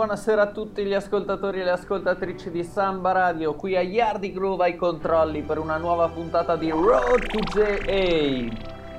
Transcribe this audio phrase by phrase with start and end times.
[0.00, 4.64] buonasera a tutti gli ascoltatori e le ascoltatrici di Samba Radio, qui a Yardi Groove
[4.64, 8.48] ai controlli per una nuova puntata di Road to JA.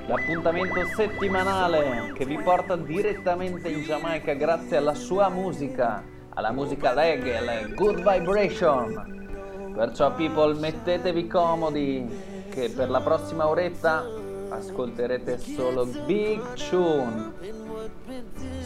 [0.06, 6.02] L'appuntamento settimanale che vi porta direttamente in Giamaica grazie alla sua musica,
[6.34, 9.72] alla musica reggae, alla good vibration.
[9.74, 12.08] Perciò people mettetevi comodi
[12.50, 14.04] che per la prossima oretta
[14.50, 17.32] ascolterete solo Big Tune.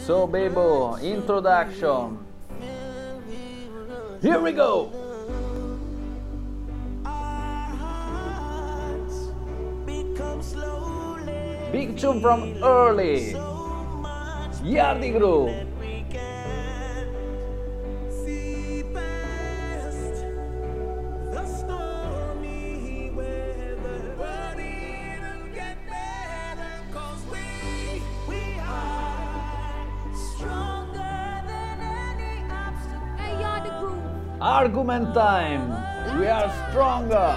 [0.03, 2.25] So Bebo, introduction.
[4.21, 5.05] Here we go!
[11.71, 13.35] Big tune from early.
[14.63, 15.66] Yardi Groove.
[34.47, 35.75] Argument time.
[36.17, 37.35] We are stronger.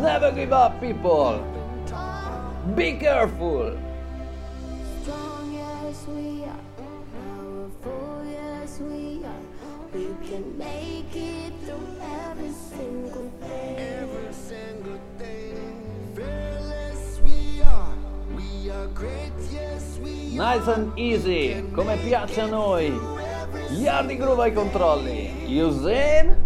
[0.00, 1.42] Never give up, people.
[2.76, 3.76] Be careful.
[5.02, 6.64] Strong yes we are,
[7.18, 9.42] powerful yes we are.
[9.92, 10.77] We can make
[20.38, 22.96] Nice and easy, come piace a noi.
[23.70, 25.32] Yardi Groove ai controlli.
[25.48, 26.36] Usain?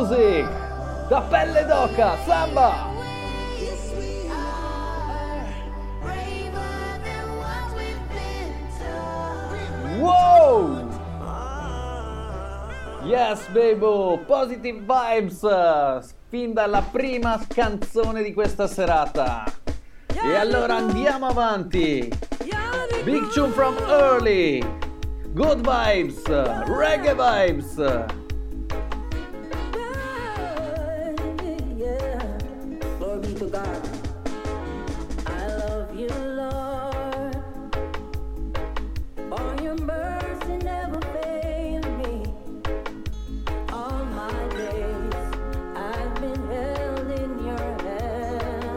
[0.00, 0.48] Music.
[1.08, 2.88] Da pelle d'oca, samba.
[9.98, 10.88] Wow!
[13.04, 19.44] Yes, baby, positive vibes fin dalla prima canzone di questa serata.
[20.06, 22.08] E allora andiamo avanti.
[23.04, 24.62] Big tune from early.
[25.32, 26.22] Good vibes,
[26.66, 28.09] reggae vibes.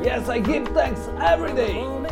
[0.04, 2.03] Yes, I give thanks every day.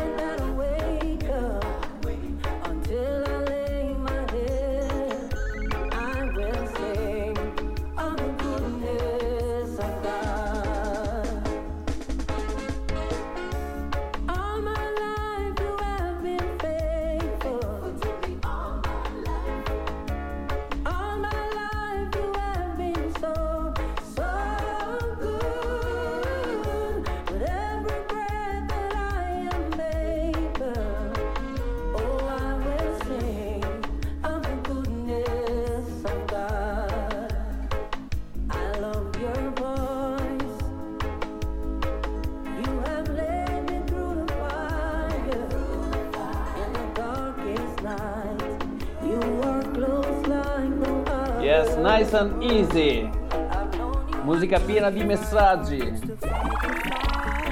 [52.51, 53.09] Easy.
[53.31, 55.81] I've known you Musica piena di messaggi.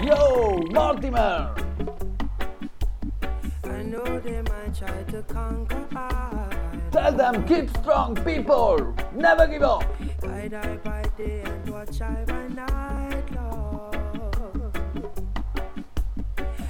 [0.04, 1.54] Yo, Mortimer!
[3.64, 6.50] I know they might might try to conquer I.
[6.92, 8.96] Tell them keep strong, people.
[9.16, 9.84] Never give up.
[10.22, 13.98] Guide I by day and watch I by night, Lord.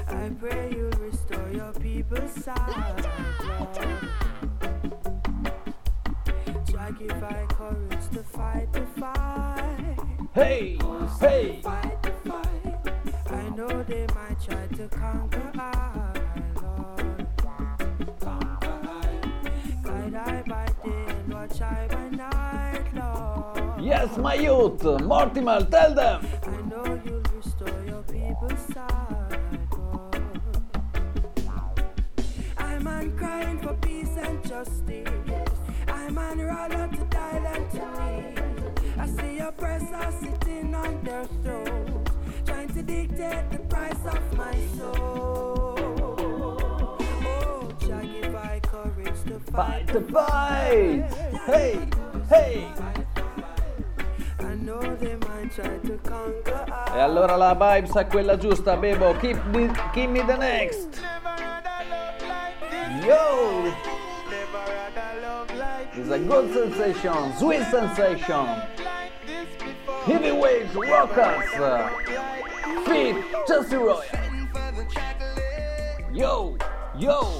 [0.07, 3.05] I pray you'll restore your people's sight,
[24.83, 25.01] my youth.
[25.01, 26.27] Mortimer, tell them.
[26.43, 28.77] I know you'll restore your people's
[32.57, 35.07] I'm on crying for peace and justice.
[35.87, 38.73] I'm on rather to die than to live.
[38.97, 42.07] I see oppressors sitting on their thrones,
[42.45, 45.75] trying to dictate the price of my soul.
[47.25, 51.03] Oh, Jah give I courage to Fight the fight.
[51.45, 51.87] Hey,
[52.27, 52.98] hey.
[56.93, 59.15] E allora la vibes è quella giusta, Bebo.
[59.17, 60.99] Keep, the, keep me the next.
[60.99, 63.05] Never had a love like this.
[63.05, 63.61] Yo.
[64.29, 68.45] Never had a love like It's a good sensation, sweet sensation.
[68.45, 70.03] like this before.
[70.05, 71.59] Heavyweight rockers.
[71.59, 73.15] Like Feet,
[73.47, 74.01] Chelsea Royal.
[74.13, 76.57] and for the chocolate Yo,
[76.97, 77.39] yo.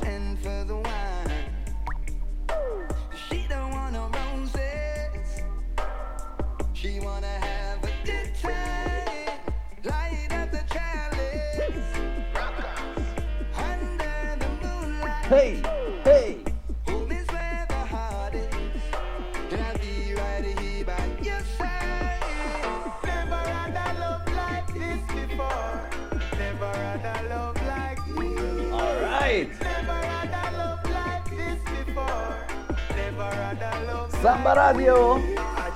[33.62, 35.20] A love Samba Radio.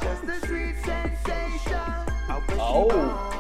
[0.02, 1.80] just a sweet sensation.
[2.60, 3.33] Oh.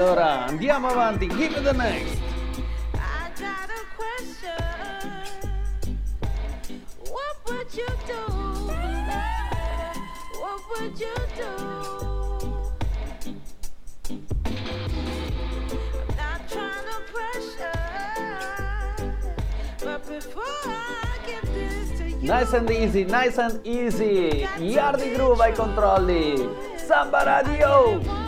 [0.00, 1.26] Allora andiamo avanti.
[1.26, 2.20] Give me the next.
[2.94, 4.54] I got a question.
[7.10, 8.22] What would you do?
[10.38, 11.52] What would you do?
[16.16, 17.80] I'm not trying to pressure,
[19.82, 24.46] but before I give this to you, Nice and easy, nice and easy.
[24.58, 26.48] Yardi Groove ai controlli.
[26.76, 28.27] Samba Radio.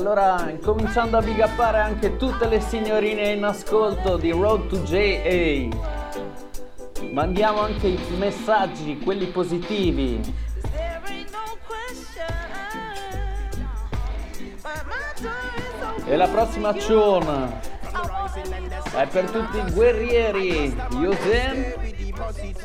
[0.00, 5.68] Allora, incominciando a bigappare anche tutte le signorine in ascolto di Road to JA.
[7.12, 10.20] Mandiamo anche i messaggi, quelli positivi.
[16.06, 17.60] E la prossima tune
[18.96, 20.74] è per tutti i guerrieri.
[20.92, 21.79] Yuzen.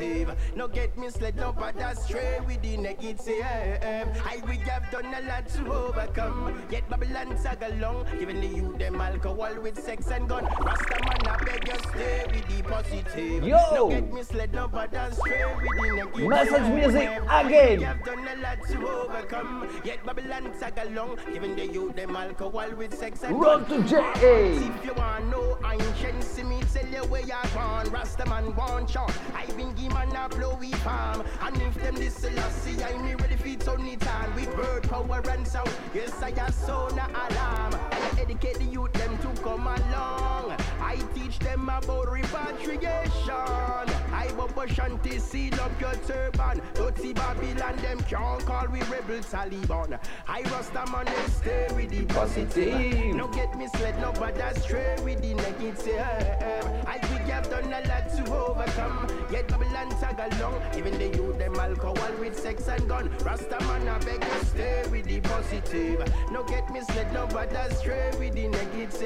[0.05, 0.35] Positive.
[0.55, 3.27] No get misled, no but that's straight with the negative.
[3.43, 6.61] I we have done a lot to overcome.
[6.71, 10.45] Yet Babylon tag along, giving the youth them alcohol with sex and gun.
[10.45, 13.43] Rasta man, I beg you stay with the positive.
[13.43, 13.57] Yo!
[13.73, 16.29] No get misled, no but that's straight with the negative.
[16.29, 17.79] Message music again.
[17.79, 19.81] we have done a lot to overcome.
[19.83, 23.65] Yet Babylon tag along, giving the youth them alcohol with sex and gun.
[23.65, 24.03] to JA.
[24.21, 27.89] If you want know ancient, see me tell you where you're born.
[27.91, 29.11] Rasta man want chant.
[29.33, 31.23] I been give man a blowy palm.
[31.41, 34.35] And if them this see I me ready for turn it on.
[34.35, 35.69] With word power and sound.
[35.93, 37.75] Yes, I have sound a alarm.
[37.91, 40.55] I educate the youth them to come along.
[40.79, 43.31] I teach them about repatriation.
[43.31, 46.61] I bubble shanty seal up your turban.
[46.73, 49.99] Dirty Babylon them can't call we rebel Taliban.
[50.27, 53.15] I Rasta man them stay with the Positive.
[53.15, 57.65] no get misled, no, that's straight with the negative it's um, As we have done
[57.65, 59.07] a lot to overcome.
[59.31, 60.61] Yet Babylon tag along.
[60.77, 63.09] Even the youth them alcohol with sex and gun.
[63.23, 66.03] Rasta man I beg you stay with the positive.
[66.31, 69.01] No get misled, no bad astray with the negative.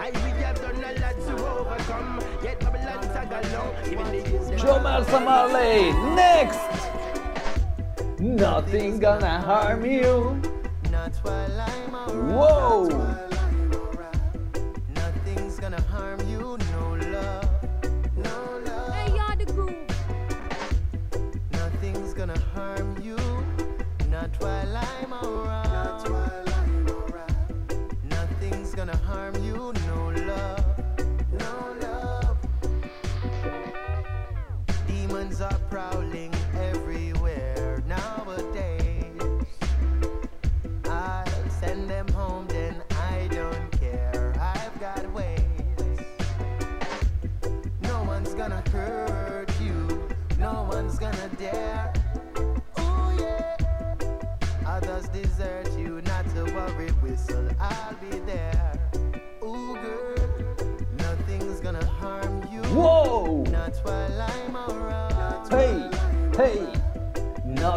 [0.00, 2.20] As we have done a lot to overcome.
[2.42, 3.74] Yet Babylon tag along.
[3.86, 6.60] Even the youth them Jo Mersa Marley, next!
[8.20, 10.40] Nothing's gonna harm you.
[10.90, 12.34] Not while I'm around.
[12.34, 13.31] Whoa!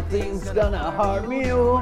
[0.06, 1.82] nothing's gonna harm you.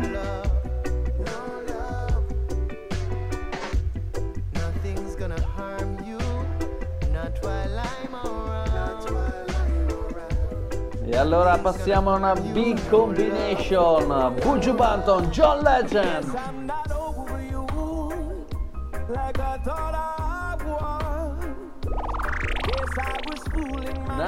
[11.05, 14.33] E allora passiamo a una big combination.
[14.41, 16.62] Buju Banton, John Legend.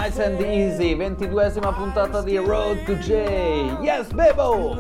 [0.05, 3.75] Nice and Easy, ventiduesima puntata di Road to J.
[3.81, 4.77] Yes, Bebo!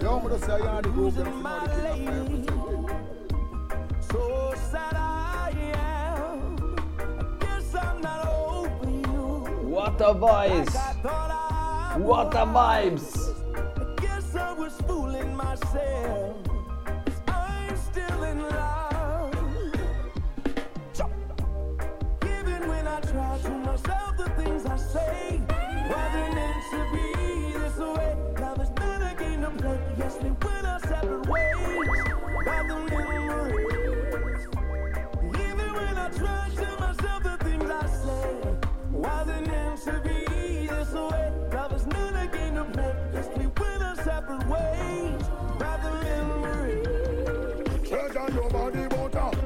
[0.00, 2.61] Yo, I'm gonna say y'all the group, you my the king of everything.
[10.02, 10.74] a voice!
[11.96, 13.32] What a vibes!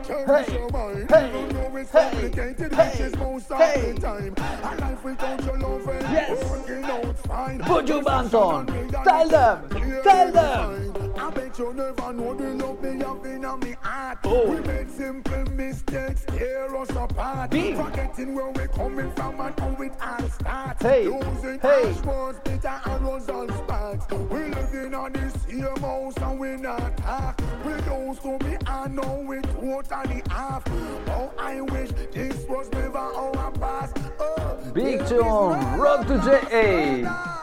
[0.06, 1.10] turn hey, your mind.
[1.10, 4.34] Hey, you know it's complicated, hey, which is most of the time.
[4.38, 6.50] A life without your love yes.
[6.50, 7.58] working out fine.
[7.60, 8.66] Put your bands on.
[9.04, 10.02] Tell them.
[10.02, 10.95] Tell them.
[11.30, 14.18] Bet you never know the love me have in me heart.
[14.24, 14.50] Oh.
[14.50, 17.50] We made simple mistakes, tear us apart.
[17.50, 20.82] Forgetting where we coming from and how it all starts.
[20.82, 21.92] Hey, hey.
[22.04, 24.06] Words, bitter and sparks.
[24.10, 25.34] We living on this
[25.80, 27.40] house and we not talk.
[27.64, 27.72] We
[28.20, 30.22] to know totally.
[30.30, 33.96] Oh, I wish this was never our past.
[34.18, 37.35] Oh, Big John, Rock to J.A.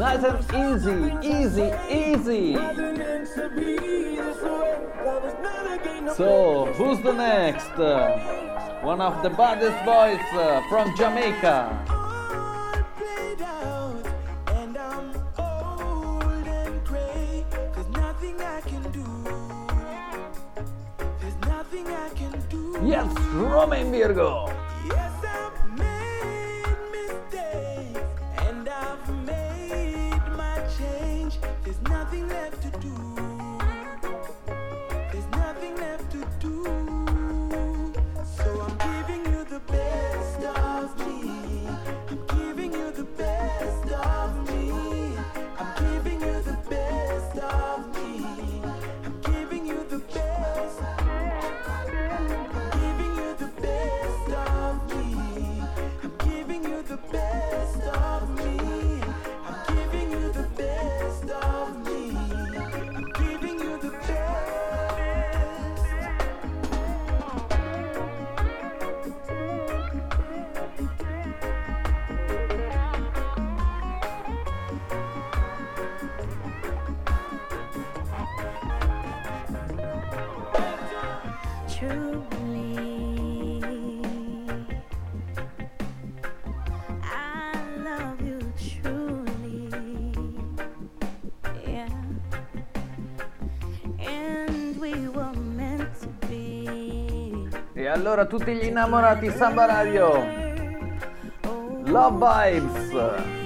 [0.00, 2.54] Nice and easy, easy, easy.
[6.16, 7.76] So, who's the next?
[8.82, 11.84] One of the baddest boys uh, from Jamaica.
[22.82, 24.69] Yes, Romain Virgo.
[98.00, 100.24] allora tutti gli innamorati Samba Radio.
[101.84, 103.39] Love Vibes.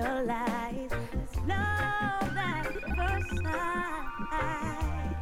[0.00, 2.66] I realized it's love at
[2.96, 5.14] first sight.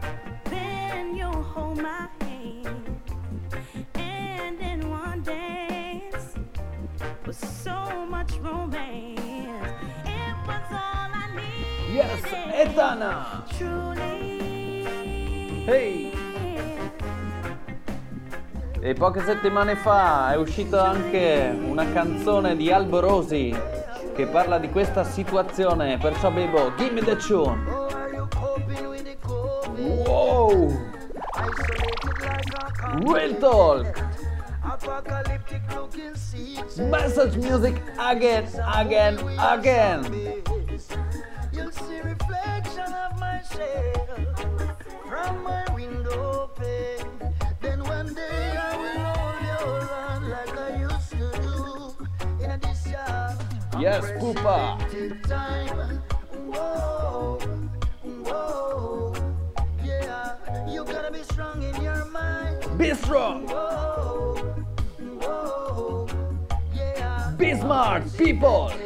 [0.44, 3.00] Then you hold my hand,
[3.94, 6.34] and in one dance
[7.26, 9.18] with so much romance,
[10.04, 11.92] it was all I needed.
[11.92, 13.42] Yes, Etana!
[13.58, 14.84] Truly.
[15.66, 16.12] Hey!
[18.80, 23.52] E poche settimane fa è uscita anche una canzone di Albo Rosi
[24.18, 27.70] che parla di questa situazione, perciò bevo Gimme the Tune.
[27.70, 30.08] Oh, are you coping with the COVID?
[30.08, 30.76] Wow!
[31.34, 34.02] Isolated like a Real talk!
[34.64, 36.78] Apocalyptic looking seats.
[36.78, 40.17] Message music again, again, again!
[68.32, 68.77] People!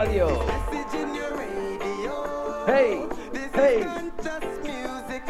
[0.00, 0.28] Radio!
[1.36, 2.64] Radio.
[2.64, 3.06] Hey!
[3.52, 3.84] Hey!
[4.62, 5.22] music.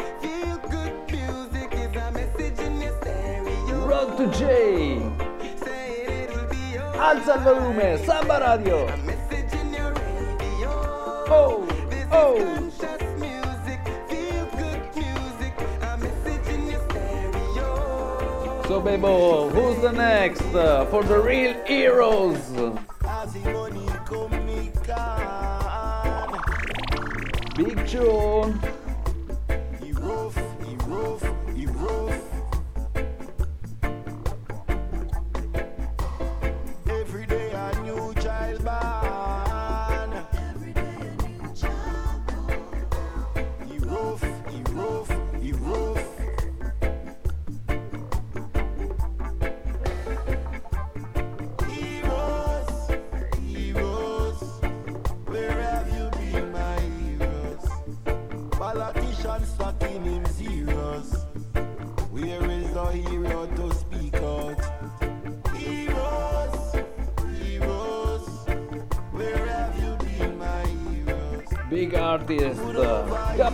[3.85, 5.01] Road to J!
[6.97, 8.87] Alza il volume, Samba Radio!
[11.27, 11.67] Oh!
[12.09, 12.69] Oh!
[18.67, 22.80] So Bebo, who's the next uh, for the real heroes?
[27.91, 28.70] Big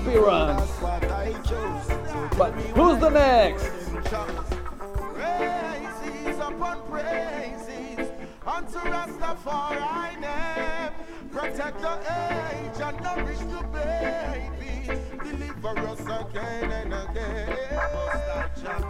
[0.07, 0.13] So
[2.37, 3.69] But who's the next?
[5.13, 8.07] Praises upon praises
[8.45, 10.93] unto Rastafari name.
[11.29, 14.97] Protect the age and nourish the baby.
[15.25, 17.57] Deliver us again and again.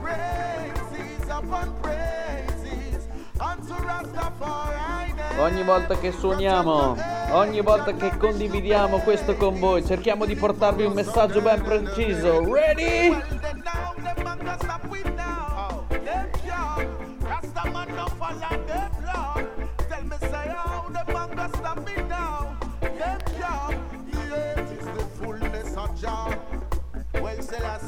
[0.03, 3.07] Praises upon praises
[3.39, 5.41] unto Rastafari name.
[5.41, 6.95] Ogni volta che suoniamo,
[7.31, 12.43] ogni volta che condividiamo questo con voi, cerchiamo di portarvi un messaggio ben preciso.
[12.53, 13.36] Ready?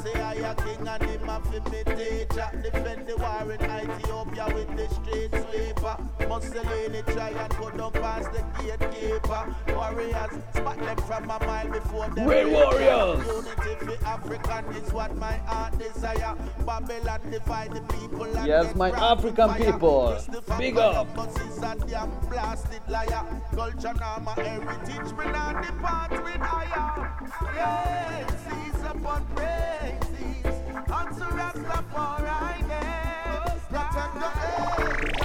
[0.04, 2.50] Say I a king and him a fi me teacher.
[2.64, 5.98] Defend the war in Ethiopia with the street sweeper.
[6.28, 9.56] Mussolini try and go down past the gatekeeper.
[9.76, 12.28] Warriors spot them from a mile before them.
[12.28, 13.26] Real warriors.
[13.28, 16.36] Unity for African is what my heart desire.
[16.66, 18.24] Babylon divide the people.
[18.26, 19.72] and Yes, my African fire.
[19.74, 20.18] people.
[20.58, 21.14] Big up.
[21.14, 23.26] Columbus is a blasted liar.
[23.54, 27.10] Culture now my heritage, me not depart with higher.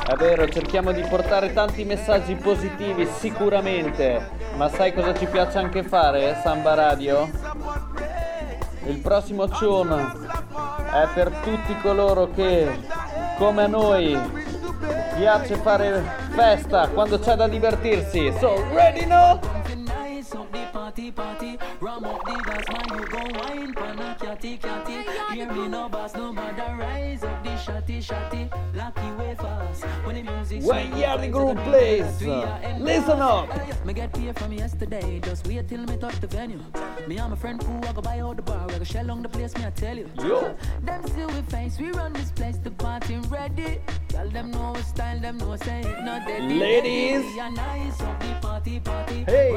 [0.07, 5.83] è vero, cerchiamo di portare tanti messaggi positivi sicuramente, ma sai cosa ci piace anche
[5.83, 7.29] fare, eh, Samba Radio?
[8.87, 10.13] Il prossimo tune
[10.93, 12.81] è per tutti coloro che,
[13.39, 14.17] come a noi,
[15.17, 18.33] piace fare festa quando c'è da divertirsi.
[18.39, 19.41] So, ready no?
[23.25, 24.17] Nice up the party party, ram up the dance man, you go wine pan a
[24.19, 25.35] catty catty.
[25.35, 28.51] Hear me no bass, no matter rise up the shotty shotty.
[28.75, 30.63] Lucky way fast when the music.
[30.63, 33.49] When Yardy Group plays, uh, listen up.
[33.85, 36.61] Me get paid from yesterday, just wait till me touch the venue.
[37.07, 39.23] Me and my friend who I go buy out the bar, we go shell on
[39.23, 40.09] the place, me I tell you.
[40.19, 40.57] Yo.
[40.83, 43.81] Them see we face, we run this place, the party ready.
[44.09, 46.43] Tell them know we style, them know say it not dead.
[46.51, 47.25] Ladies.
[47.35, 49.25] We are nice up the party party.
[49.25, 49.53] Hey.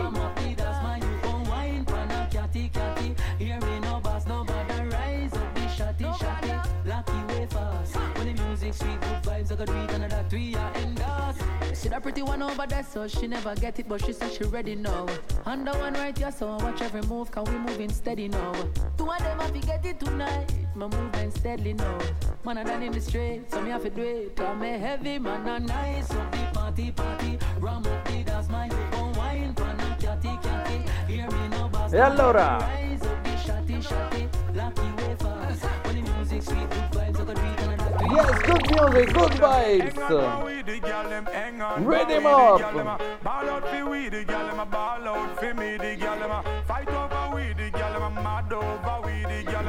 [11.87, 14.43] See that pretty one over there, so she never get it, but she said she
[14.43, 15.05] ready now.
[15.45, 18.51] Under one right, yeah, so watch every move, cause we moving steady now.
[18.97, 20.51] Two of them have to get it tonight.
[20.75, 21.97] My moving steadily now.
[22.43, 24.35] Man, I done in the street, so me have to do it.
[24.35, 27.39] Cause me heavy, man, I nice up the party party.
[27.61, 30.83] Ram up the dance, my you gon' wine, pan a catty catty.
[31.07, 31.93] Hear me no bass.
[31.93, 32.57] E allora?
[32.59, 34.27] Rise up the shotty shotty.
[34.53, 35.63] Lucky way fast.
[35.85, 40.66] When the music sweet, good vibes, I got tweet and Yes, good music, good vibes.
[41.05, 42.59] Ready 'em up.
[43.23, 47.16] Ball out fi we the a ball out fi me the a fight over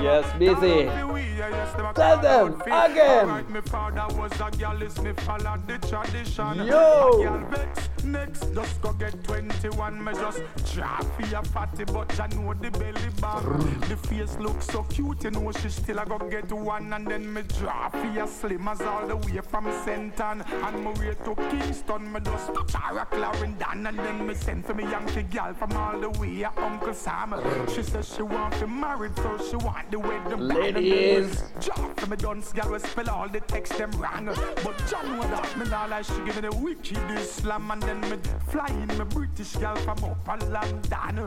[0.00, 0.84] Yes, busy.
[0.84, 3.28] Down fi we, yes, dem Tell them again.
[3.28, 6.66] Alright, father was a gyal, is me the tradition.
[6.66, 7.08] Yo.
[7.08, 10.04] A gyal vex next, just go get 21.
[10.04, 10.40] Me just
[10.72, 13.80] drop fi a fatty, but ya know the belly bang.
[13.88, 17.32] The face look so cute, you know she still a go get one, and then
[17.32, 22.12] me drop slim as all the way from Senton, and me way to Kingston.
[22.12, 26.10] Me just Tara Clarendon, and then me send for me Yankee gal from all the
[26.20, 27.34] way Uncle Sam.
[27.74, 31.42] She says she want to married, so she want the and then me Ladies.
[31.60, 34.26] Drop for me dunce gal we spell all the text them wrong.
[34.64, 38.00] But John know that me nah like she give me the wickedest slam And then
[38.00, 38.16] me
[38.48, 41.26] fly in me British gal from up a London.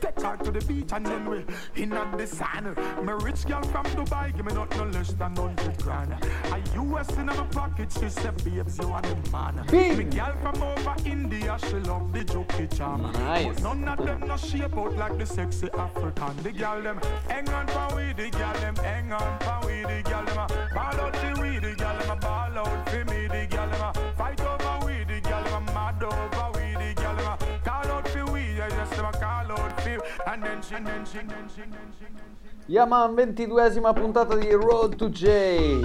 [0.00, 1.44] Take her to the beach and then we
[1.76, 2.74] in at the sun.
[3.04, 6.12] Me rich gal from Dubai give me not no less than 100 grand.
[6.12, 9.64] A US in my pocket she said babes you are the man.
[9.70, 9.98] Bing.
[9.98, 13.60] Me gal from over India she love the jokey charm Nice.
[13.60, 16.36] But none of them no shape out like the sexy African.
[16.42, 20.00] The gal them hang on for we the gal them hang on for we the
[20.08, 23.26] gal them a ball out the we the gal them a ball out for me
[23.26, 27.16] the gal them a fight over we the gal them mad over we the gal
[27.16, 29.98] them call out for we them a call out for
[30.30, 34.36] and then she and then she and then she and then she Yaman, ventiduesima puntata
[34.36, 35.82] di Road to J.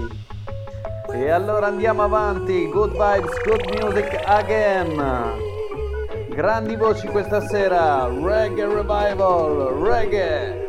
[1.11, 2.69] E allora andiamo avanti.
[2.69, 5.56] Good vibes, good music again.
[6.37, 8.07] Grandi voci questa sera.
[8.07, 10.67] Reggae Revival, reggae.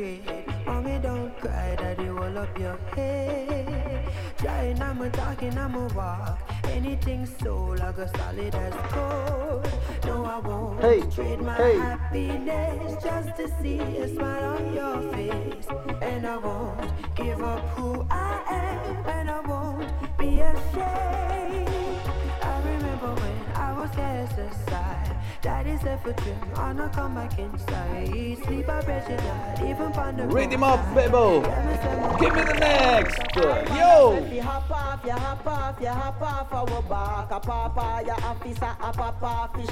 [0.00, 0.66] Attitude.
[0.66, 4.08] Mommy, don't cry, daddy, roll up your head.
[4.38, 6.38] Trying, I'm a talking, I'm a walk.
[6.64, 9.68] Anything so like a solid as gold.
[10.04, 11.76] No, I won't Hey, trade my hey.
[11.78, 15.66] happiness just to see a smile on your face.
[16.00, 18.39] And I won't give up who I
[24.00, 25.16] Cast aside.
[25.42, 28.08] Daddy said for trim, I not come back inside.
[28.44, 31.42] Sleep I bet you even find the Rhythm up, Bebo.
[32.18, 33.18] Give me the next.
[33.76, 34.26] Yo!
[34.32, 37.30] You hop off, you hop off, you hop off our back.
[37.30, 39.64] A papa, officer, a papa, fi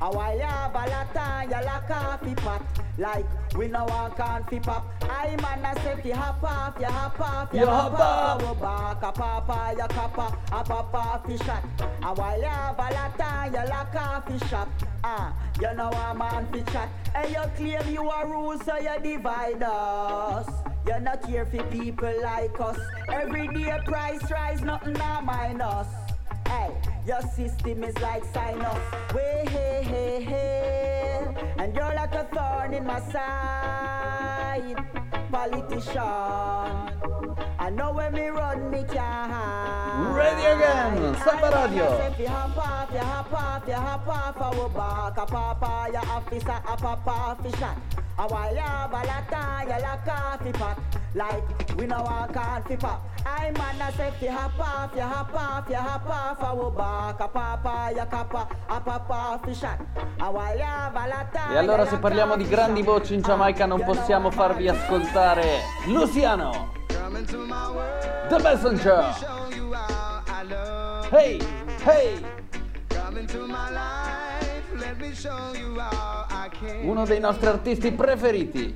[0.00, 2.62] A while have a lot on, you lock off fi pot.
[2.98, 3.84] Like, we no
[4.16, 4.86] can fi pop.
[5.02, 8.54] I man, I say fi hop off, you hop off, you You hop off our
[8.54, 9.02] back.
[9.02, 11.64] A papa, ya copper, a papa, fi shot.
[12.02, 14.68] A while have a lot on, you lock off fi shop.
[15.02, 16.88] Ah, you know a man fi chat.
[17.16, 20.48] And you claim you a rule, so you divide us.
[20.86, 22.78] You not care for people like us.
[23.08, 25.88] Every day price rise, nothing a minus.
[26.48, 26.70] Hey,
[27.06, 28.78] your system is like sinus.
[29.14, 31.26] Way hey hey hey,
[31.58, 34.76] and you're like a thorn in my side,
[35.30, 36.02] politician.
[37.60, 40.14] I know when me run, me can't hide.
[40.16, 41.14] ready again.
[41.22, 41.86] Samba Radio.
[42.06, 45.18] If you hop off, you hop off, you hop off our back.
[45.18, 47.76] A papa, ya officer, a papa, fi shot.
[48.18, 50.78] A while you have a lot of, you like coffee pot.
[51.14, 53.04] Like, we no want coffee pop.
[53.24, 56.70] I man, I say, if you hop off, you hop off, you hop off our
[56.70, 57.20] back.
[57.20, 59.78] A papa, ya papa, a papa, fi shot.
[60.20, 62.56] A while you have a lot of, E allora you se like parliamo di coffee
[62.56, 62.90] grandi shot.
[62.92, 66.72] voci in Giamaica non possiamo farvi ascoltare Luciano,
[68.28, 69.14] The Messenger.
[71.10, 71.40] Hey,
[71.84, 72.20] hey,
[72.88, 76.80] Come into my life, let me show you how I can.
[76.86, 78.74] uno dei nostri artisti preferiti.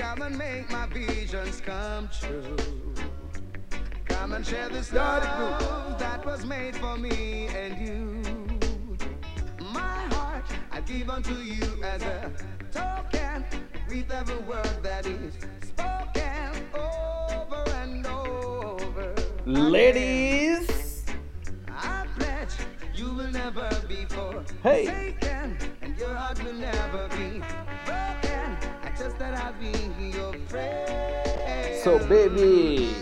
[0.00, 2.56] Come and make my visions come true.
[4.06, 8.22] Come and share this love that was made for me and you.
[9.60, 12.32] My heart I give unto you as a
[12.72, 13.44] token
[13.90, 15.34] with every word that is
[15.68, 19.14] spoken over and over.
[19.44, 21.04] Ladies,
[21.68, 22.54] I pledge
[22.94, 24.06] you will never be
[24.62, 25.14] Hey.
[25.82, 27.42] and your heart will never be
[27.84, 28.29] broken.
[31.82, 32.94] So baby.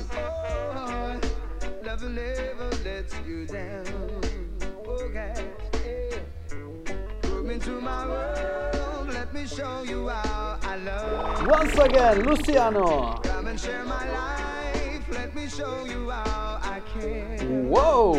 [9.10, 13.18] let me show you how I love Once again, Luciano.
[13.24, 15.08] come share my life?
[15.10, 17.38] Let me show you how I care.
[17.42, 18.14] Wow.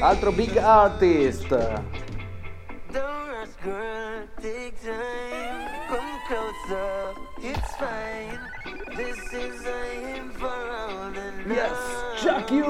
[0.00, 1.52] Altro big artist.
[3.44, 5.68] Don't girl, take time.
[5.88, 8.40] Come closer, it's fine.
[8.96, 12.64] This is I am for all the Yes, Chuck you.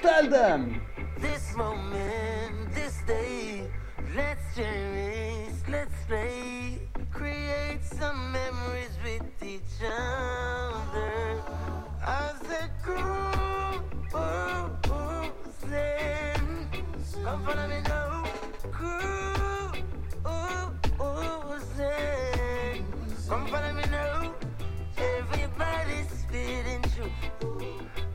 [0.00, 0.80] Tell them.
[1.18, 3.68] This moment, this day,
[4.14, 6.78] let's cherish, let's play,
[7.12, 11.42] create some memories with each other.
[12.02, 13.04] As a group,
[14.14, 15.30] oh, oh,
[17.26, 18.24] come follow me now,
[18.70, 19.35] group,
[20.26, 22.84] oh, oh, then,
[23.28, 24.32] come follow me now.
[24.98, 27.12] Everybody's feeling true.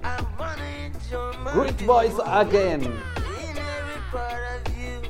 [0.03, 2.81] I wanna enjoy my Great voice again.
[2.83, 5.01] In every part of you,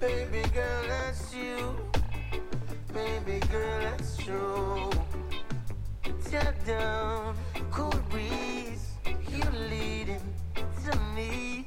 [0.00, 1.76] baby girl, that's you.
[2.92, 4.90] Baby girl, that's true.
[6.30, 7.36] Tap down,
[7.70, 8.86] cool breeze,
[9.30, 10.22] you leading
[10.84, 11.66] to me.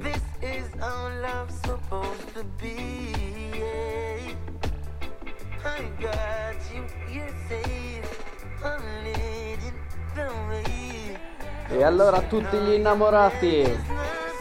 [0.00, 2.81] This is how love's supposed to be.
[11.82, 13.64] E allora tutti gli innamorati.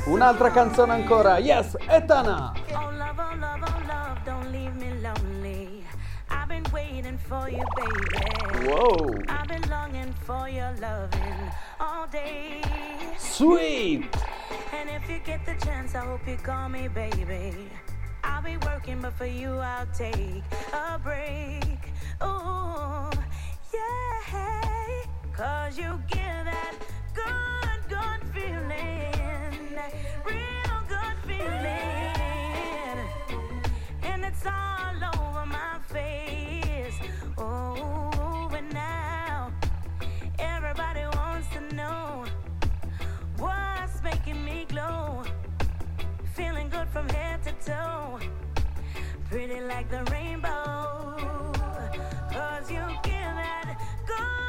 [0.06, 1.40] Un'altra canzone ancora.
[1.40, 2.54] Yes, Etana.
[2.70, 5.84] Oh love, oh love, oh love, don't leave me lonely.
[6.30, 8.68] I've been waiting for you, baby.
[8.68, 9.18] Whoa.
[9.28, 12.62] I've been longing for your loving all day.
[13.18, 14.08] Sweet.
[14.72, 17.72] And if you get the chance, I hope you call me baby.
[18.24, 21.90] I'll be working, but for you, I'll take a break.
[22.22, 23.10] Ooh,
[23.74, 25.02] yeah.
[25.36, 26.76] Cause you give that
[27.14, 29.78] good, good feeling.
[30.26, 32.98] Real good feeling.
[34.04, 36.98] And it's all over my face.
[37.38, 39.52] Oh, and now
[40.40, 42.26] everybody wants to know
[43.38, 45.24] what's making me glow.
[46.36, 48.20] Feeling good from head to toe.
[49.30, 51.18] Pretty like the rainbow.
[52.32, 54.41] Cause you give that good,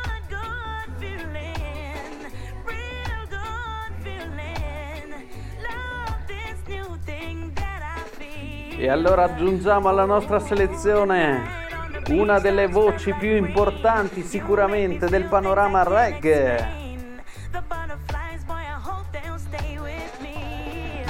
[8.83, 11.41] E allora aggiungiamo alla nostra selezione
[12.09, 17.21] una delle voci più importanti sicuramente del panorama reggae.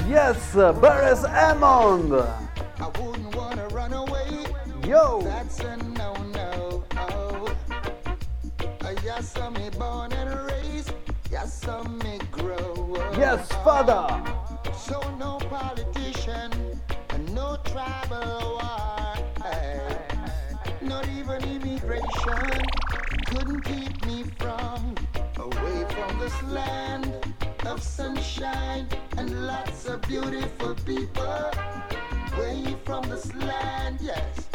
[0.05, 2.11] Yes, Beres Hammond.
[4.85, 5.23] Yo.
[5.23, 6.85] That's a no no.
[6.95, 7.49] Oh.
[9.03, 10.93] Yes, I'm born and raised.
[11.31, 11.97] Yes, I'm
[12.29, 12.95] grow.
[13.17, 14.21] Yes, father.
[14.75, 16.51] So no politician
[17.53, 19.13] no tribal war.
[20.81, 22.49] Not even immigration
[23.27, 24.95] couldn't keep me from
[25.37, 27.13] away from this land
[27.65, 28.87] of sunshine
[29.17, 31.51] and lots of beautiful people.
[32.35, 34.47] Away from this land, yes.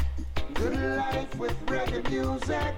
[0.55, 2.75] Good life with reggae music.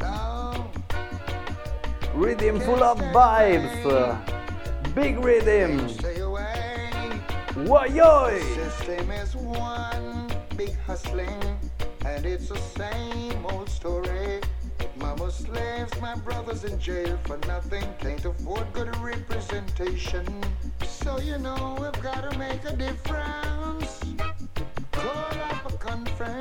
[0.00, 0.70] Oh.
[2.14, 4.32] Rhythm full of vibes.
[4.94, 5.88] Big rhythm.
[7.66, 8.42] Why-yoy.
[8.56, 11.40] System is one big hustling.
[12.04, 14.40] And it's the same old story.
[14.96, 17.84] Mama slaves, my brothers in jail for nothing.
[18.00, 20.26] Can't afford good representation.
[20.84, 24.00] So you know we've gotta make a difference.
[24.90, 26.31] Call up a conference,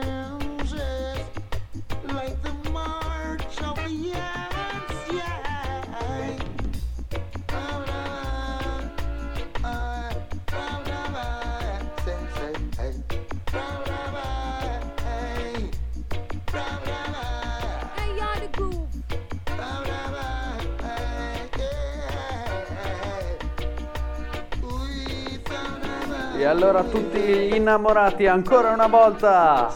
[26.41, 29.71] E allora tutti gli innamorati ancora una volta.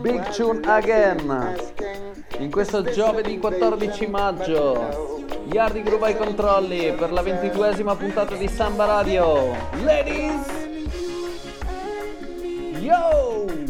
[0.00, 1.56] Big Tune Again.
[2.38, 5.22] In questo giovedì 14 maggio.
[5.52, 9.54] Yardi Groove ai controlli per la ventiduesima puntata di Samba Radio.
[9.84, 10.46] Ladies!
[12.80, 13.65] Yo!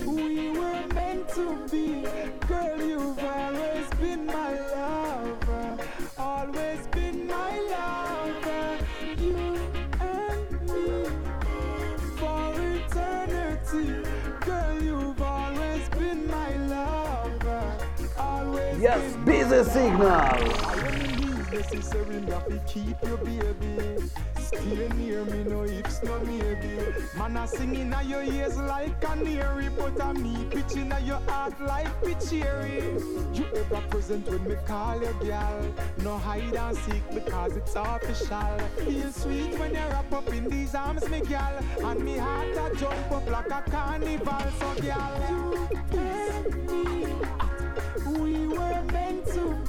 [18.78, 20.76] Yes, busy signal!
[24.38, 25.64] Stay near me, no
[26.04, 26.78] no maybe.
[27.16, 31.58] Man, I sing in your ears like canary, but I me pitching in your heart
[31.60, 32.82] like pitchery.
[33.32, 35.74] You ever present when me call you girl?
[36.02, 38.58] No hide and seek because it's official.
[38.84, 42.76] Feel sweet when you wrap up in these arms, me girl, and me heart a
[42.76, 44.46] jump up like a carnival.
[44.60, 46.95] So, girl, you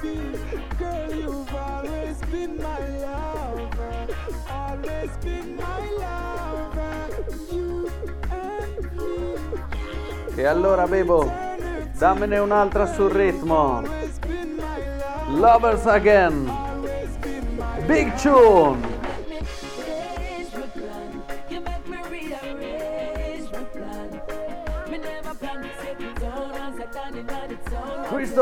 [0.00, 0.38] be.
[0.78, 4.06] Girl, you've always been my lover.
[4.50, 7.08] Always been my lover.
[7.50, 7.90] You
[8.30, 10.42] and me.
[10.42, 11.30] E allora Bebo,
[11.98, 13.82] dammene un'altra sul ritmo.
[15.28, 16.50] Lovers Again.
[17.86, 18.97] Big Tune.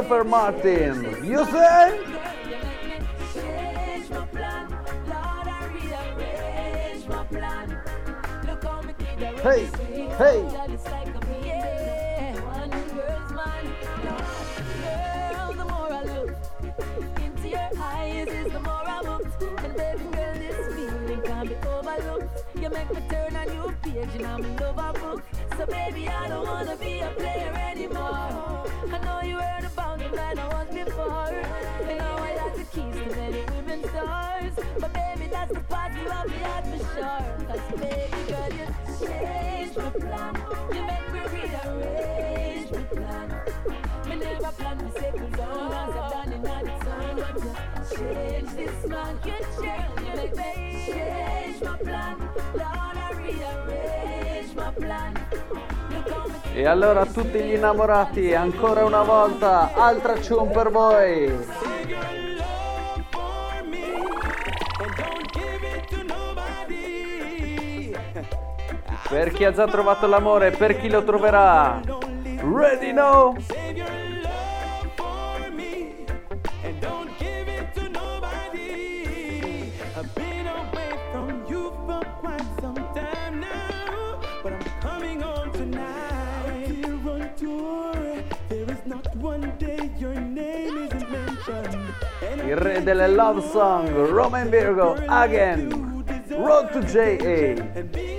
[0.03, 1.25] Girl, Martin.
[21.07, 22.45] feeling can't be overlooked.
[22.61, 24.27] You make me turn a new page in
[24.93, 25.23] book.
[25.57, 28.67] So baby, I don't wanna be a player anymore.
[28.93, 29.65] I know you heard
[30.15, 31.29] man I was before.
[31.89, 34.55] And now I got the keys to many women's doors.
[34.81, 37.47] But baby, that's the part you love me at for sure.
[37.47, 38.67] Cause baby girl, you
[39.07, 40.35] changed my plan.
[40.75, 43.29] You make me rearrange my plan.
[44.09, 47.17] Me never plan to settle down as I've done it on its own.
[47.17, 52.19] But you change this man, you change, you make me change my plan.
[52.55, 55.16] Lord, I rearrange my plan.
[56.57, 61.47] E allora tutti gli innamorati, ancora una volta, altra tune per voi.
[69.07, 71.79] Per chi ha già trovato l'amore, per chi lo troverà.
[72.41, 73.37] Ready now?
[92.47, 96.05] Il re delle love song, Roman Virgo, again.
[96.29, 98.16] Road to JA.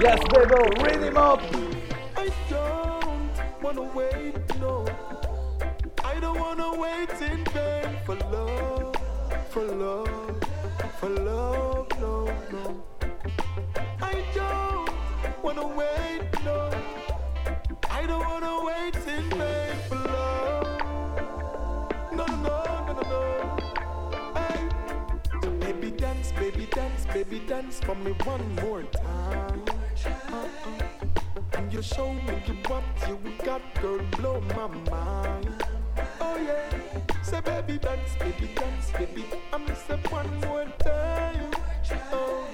[0.00, 1.40] Yes, Bebo, read him up.
[2.16, 4.84] I don't wanna wait, no.
[6.04, 8.94] I don't wanna wait in vain for love,
[9.50, 10.42] for love,
[10.98, 12.84] for love, no, no.
[14.02, 14.90] I don't
[15.42, 16.70] wanna wait, no.
[17.88, 20.80] I don't wanna wait in vain for love.
[22.12, 24.32] No, no, no, no, no, no.
[24.34, 24.68] Hey.
[25.60, 29.73] Baby dance, baby dance, baby dance for me one more time.
[31.74, 35.64] You show me you what you got, girl, blow my mind.
[36.20, 36.70] Oh yeah,
[37.20, 39.24] say baby dance, baby dance, baby.
[39.52, 41.50] I'm say one more time.
[42.12, 42.46] Oh,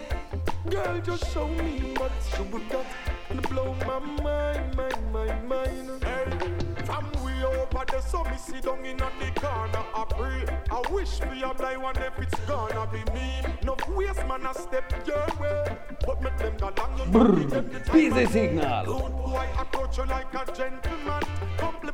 [0.71, 2.87] girl, just show me what you got,
[3.31, 6.05] and blow my mind, mind, mind, mind.
[6.05, 10.59] Hey, from way over there, so me sit down in the corner, I pray.
[10.71, 13.41] I wish a blind one if it's gonna be me.
[13.65, 15.77] No waste man a step your way,
[16.07, 16.99] but make them go down.
[16.99, 18.85] You Brr, the time busy signal.
[18.85, 21.23] Good boy, approach you like a gentleman.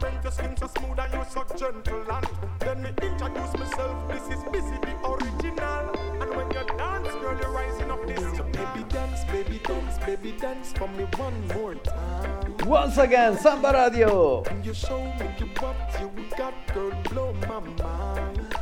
[0.07, 2.27] Compliment your skin so smooth and you so gentle and
[2.61, 4.09] then me introduce myself.
[4.09, 5.91] This is busy the original,
[6.21, 8.37] and when you dance, girl, you're rising up this.
[8.37, 12.55] So baby dance, baby dance, baby dance for me one more time.
[12.67, 14.45] Once again, Samba Radio.
[14.63, 18.57] You show me you what you got, girl, blow my mind.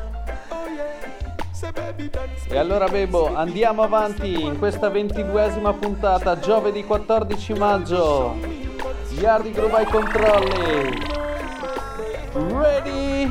[0.51, 2.47] Oh yeah, say baby dance.
[2.49, 8.63] E allora Bebo, andiamo avanti in questa ventiduesima puntata, giovedì 14 maggio.
[9.21, 11.23] Yardi Groove ai controlli.
[12.35, 13.27] Ready?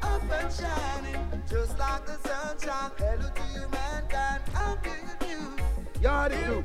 [0.00, 2.92] up and shining, just like the sunshine.
[2.96, 4.42] Hello to you, mankind.
[6.28, 6.62] Do you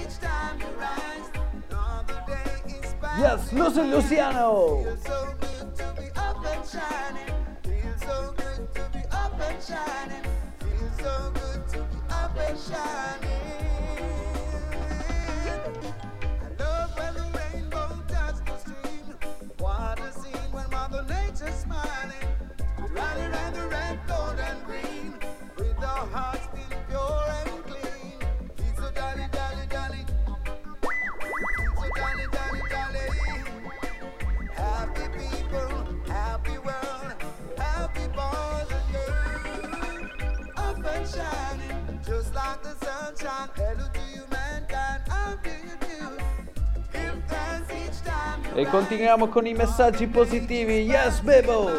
[0.00, 1.28] each time you rise.
[1.70, 2.80] Another day.
[3.18, 4.84] Yes, Lucy Luciano.
[4.84, 7.34] Feels so good to be up and shining.
[7.64, 10.24] Feels so good to be up and shining.
[10.60, 13.28] Feels so good to be up and shining.
[16.44, 17.27] I love
[22.98, 25.14] Riding around the red, gold, and green.
[25.56, 28.18] With our hearts still pure and clean.
[28.56, 30.02] Feels so jolly, jolly, jolly.
[31.22, 33.06] Feels so jolly, jolly, jolly.
[34.54, 35.72] Happy people,
[36.08, 37.14] happy world,
[37.56, 40.10] happy boys and girls.
[40.56, 43.48] Up and shining, just like the sunshine.
[43.54, 45.02] Hello to you, mankind.
[45.08, 46.18] How do you do?
[46.92, 50.84] Give thanks each time E continuiamo con i messaggi positivi.
[50.84, 51.70] Yes, Bebo.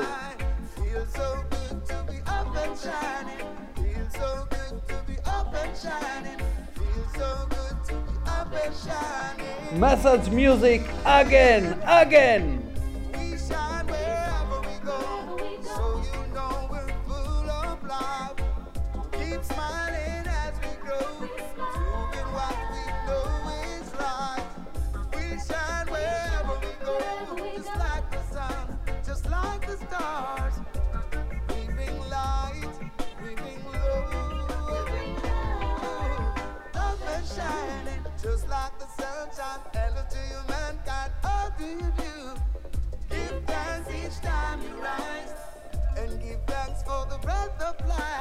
[1.09, 3.47] Feel so good to be up and shining.
[3.75, 6.39] Feel so good to be up and shining.
[6.75, 9.79] Feel so good to be up and shining.
[9.79, 12.68] Message music again, again.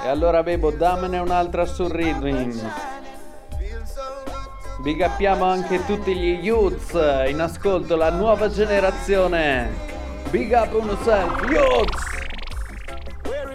[0.05, 2.71] E allora Bebo, dammene un'altra su Rhythm.
[4.83, 6.93] Big uppiamo anche tutti gli youths
[7.27, 9.71] in ascolto, la nuova generazione.
[10.31, 12.07] Big up yourself, youths.
[13.27, 13.51] Where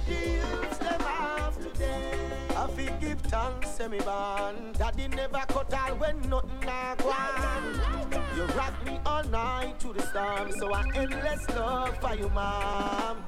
[0.08, 2.14] The youths them of today.
[2.56, 4.74] I feel give thanks, semi born.
[4.78, 7.14] Daddy never cut out when nothing a go.
[8.36, 13.26] You rock me all night to the storm, so I endless love for you, mom.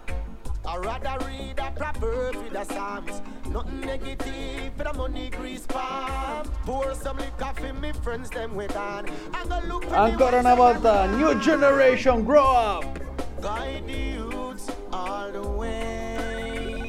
[0.63, 3.21] I rather read a proverb with the psalms.
[3.51, 6.47] Nothing negative for the money grease palm.
[6.63, 9.09] Pour some liquor for me friends, them with on.
[9.33, 12.85] I'm gonna look for Ancora una volta, new generation, grow up.
[13.41, 16.81] Guide the youths all the way.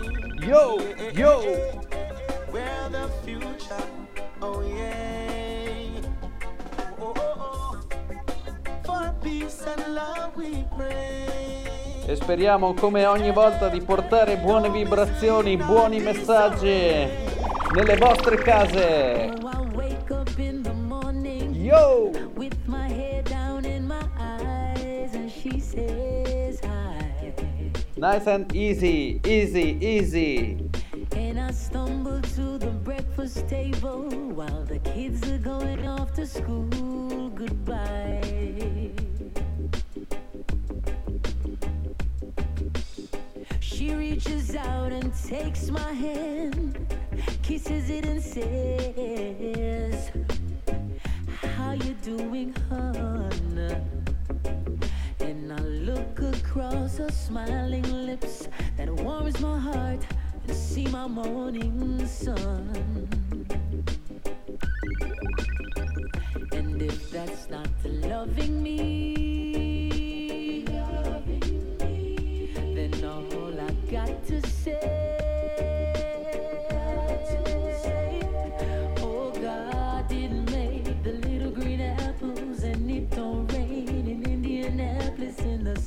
[0.46, 0.78] Yo,
[1.12, 1.40] yo.
[2.52, 3.84] We're the future.
[4.40, 6.00] Oh yeah.
[7.00, 7.80] Oh, oh, oh.
[8.84, 11.21] For peace and love we pray.
[12.04, 17.06] E speriamo come ogni volta di portare buone vibrazioni, buoni messaggi
[17.74, 19.32] nelle vostre case.
[21.52, 22.10] Yo!
[27.96, 30.68] Nice and easy, easy, easy.
[31.14, 37.30] And I stumble to the breakfast table while the kids are going off to school.
[37.32, 39.01] Goodbye.
[45.32, 46.94] Takes my hand,
[47.42, 50.10] kisses it and says,
[51.56, 53.70] How you doing, hon?
[55.20, 60.04] And I look across her smiling lips that warms my heart
[60.46, 63.08] and see my morning sun.
[66.52, 69.21] And if that's not loving me,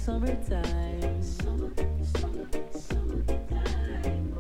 [0.07, 0.19] in the
[2.79, 4.37] summertime.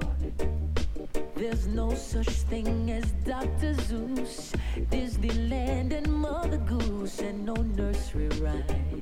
[1.35, 3.73] There's no such thing as Dr.
[3.73, 4.53] Seuss,
[4.89, 9.01] Disneyland and Mother Goose, and no nursery rhyme.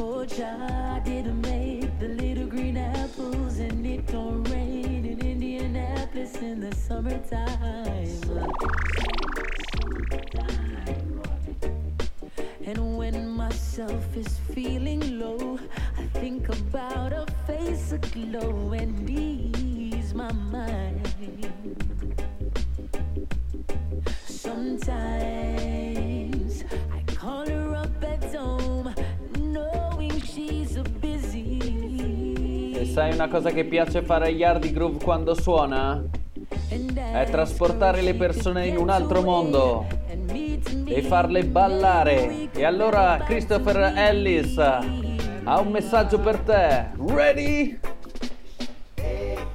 [0.00, 6.60] Oh, Jah didn't make the little green apples, and it don't rain in Indianapolis in
[6.60, 8.06] the summertime.
[8.28, 8.50] When
[13.76, 15.58] myself is feeling low,
[15.98, 21.06] I think about a face aglow and ease my mind.
[24.24, 25.04] Sometimes
[26.90, 28.94] I call her up at home,
[29.38, 32.78] knowing she's busy.
[32.78, 36.02] E sai una cosa che piace fare agli Hardy Groove quando suona?
[36.68, 39.86] È trasportare le persone in un altro mondo
[40.86, 42.45] e farle ballare.
[42.56, 46.88] E allora Christopher Ellis ha un messaggio per te.
[46.96, 47.78] Ready?
[48.98, 49.46] A.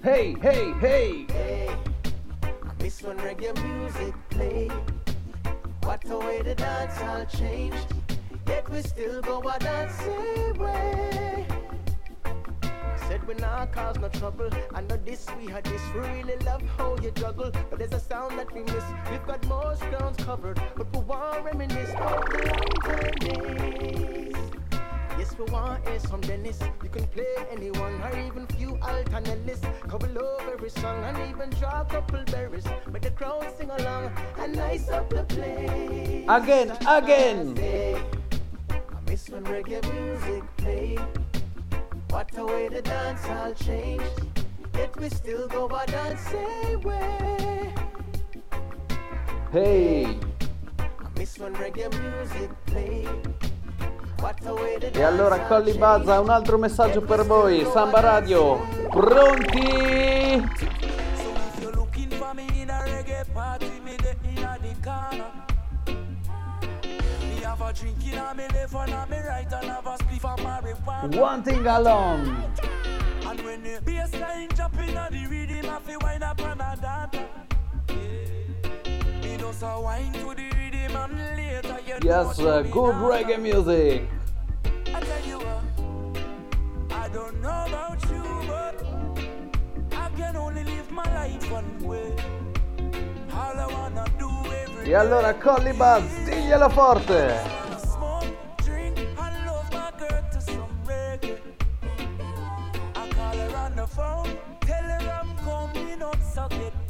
[0.00, 1.26] Hey, hey, hey!
[1.32, 1.68] Hey,
[2.44, 4.72] I miss when reggae music played.
[5.82, 7.92] What the way the dance all changed.
[8.46, 11.57] Yet we still go a dancing way.
[13.08, 14.50] Said we not cause no trouble.
[14.74, 15.80] I know this, we had this.
[15.94, 17.50] We really love how you juggle.
[17.70, 18.84] But there's a sound that we miss.
[19.10, 20.60] We've got most grounds covered.
[20.76, 22.42] But we want reminisce of the
[22.92, 24.36] long days.
[25.18, 26.60] Yes, we want hear some Dennis.
[26.82, 29.62] You can play anyone or even few alternatives.
[29.88, 32.66] Couple over every song and even draw a couple berries.
[32.92, 36.26] Make the crowd sing along and nice up the place.
[36.28, 37.56] Again, again!
[38.70, 41.00] I miss when reggae music played.
[42.10, 44.44] What a way the dance all changed.
[44.74, 47.74] Yet we still go a dancing way.
[49.52, 50.18] Hey!
[50.78, 53.48] I miss when reggae music played.
[54.92, 57.64] E allora Colli Buzz ha un altro messaggio per voi.
[57.72, 58.58] Samba Radio,
[58.90, 60.46] pronti?
[68.68, 69.68] If you're looking for me in a reggae party, me there in a the corner.
[69.68, 69.96] Me have a drink in a me left and a me right and have a
[69.98, 71.16] spliff of marijuana.
[71.16, 72.20] Wanting along.
[73.26, 76.76] And when the bassline drop in a the rhythm, I feel wine up and a
[76.80, 77.16] dance.
[77.88, 79.22] Yeah.
[79.22, 82.94] Me just a wine to the rhythm and later you know Yes, uh, me good
[82.94, 83.08] now.
[83.10, 84.02] reggae music.
[84.94, 85.62] I tell you what,
[86.92, 88.74] I don't know about you, but
[89.92, 92.14] I can only live my life one way.
[93.32, 97.66] All I wanna do every E allora Collie Buzz, diglielo forte.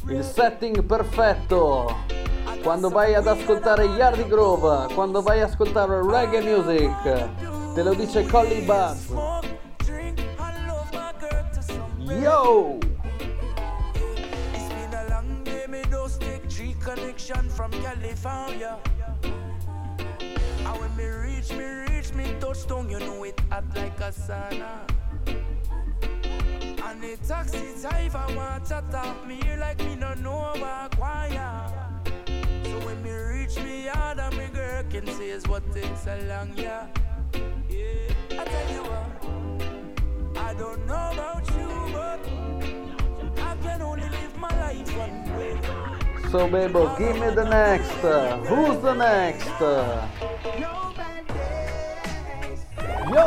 [0.07, 1.95] Il setting perfetto.
[2.63, 8.25] Quando vai ad ascoltare Hardy Grove, quando vai ad ascoltare reggae music, te lo dice
[8.25, 9.05] Colli Buzz.
[9.05, 9.47] smoke,
[9.85, 12.77] drink, and love my girl to some Yo!
[16.81, 18.77] Connection from California.
[19.21, 24.98] And when me reach, me reach, me touchdown, you know it hot like a sauna.
[26.89, 31.71] And the taxi driver want to talk me here like me no know about choir.
[32.63, 36.17] So when me reach me yard and me girl can say is what takes so
[36.27, 36.87] long, yeah.
[37.69, 42.19] Yeah, I tell you what, I don't know about you, but
[43.39, 45.59] I can only live my life one way.
[46.31, 48.03] So Bebo, give me the next.
[48.03, 49.47] Uh, who's the next?
[53.13, 53.25] Yo,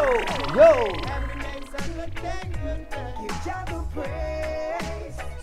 [0.56, 1.12] yo!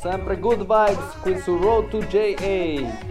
[0.01, 3.07] Sempre good vibes qui su Road to JA.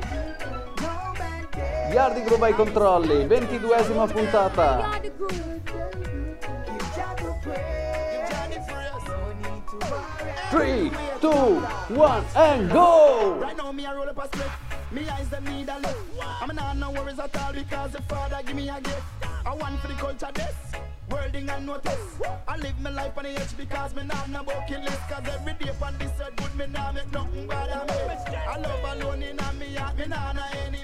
[1.93, 5.01] Yardi Groove ai controlli, 22esima puntata.
[10.51, 13.39] 3, 2, 1 and go!
[14.91, 15.97] Me eyes them need a lift.
[16.41, 19.03] I'm not no worries at all because the father give me a gift.
[19.45, 20.88] I want for the culture this.
[21.11, 22.21] Worlding and notice.
[22.47, 25.01] I live my life on the edge because me not no bucket list.
[25.09, 27.95] Cause every day on this earth good me nah make nothing bother me.
[28.35, 30.79] I love alone in me heart, me nah no enemy.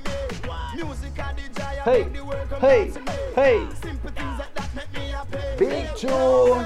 [0.77, 3.13] Music and the joy, Hey, make the world come hey, to me.
[3.35, 3.67] hey.
[3.83, 5.39] Simple things like that make me happy.
[5.59, 6.65] Big tune.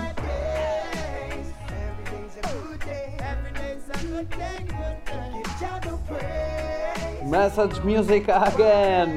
[1.74, 3.16] Everything's a good day.
[3.18, 5.30] Every day's a good day, good day.
[5.34, 7.30] Give Jah the praise.
[7.30, 9.16] Message music again.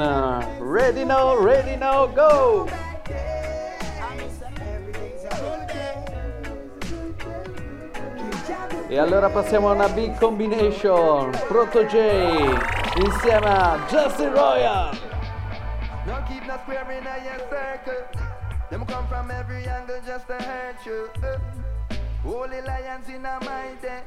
[0.59, 2.67] Ready now, ready now, go.
[8.91, 11.31] E allora passiamo a una big combination.
[11.47, 12.59] Proto J
[12.97, 14.89] insieme a Justin Royal.
[16.05, 18.05] Don't keep no square in your circle.
[18.69, 21.09] Them come from every angle just to hurt you.
[22.21, 24.03] Holy lions in a my den.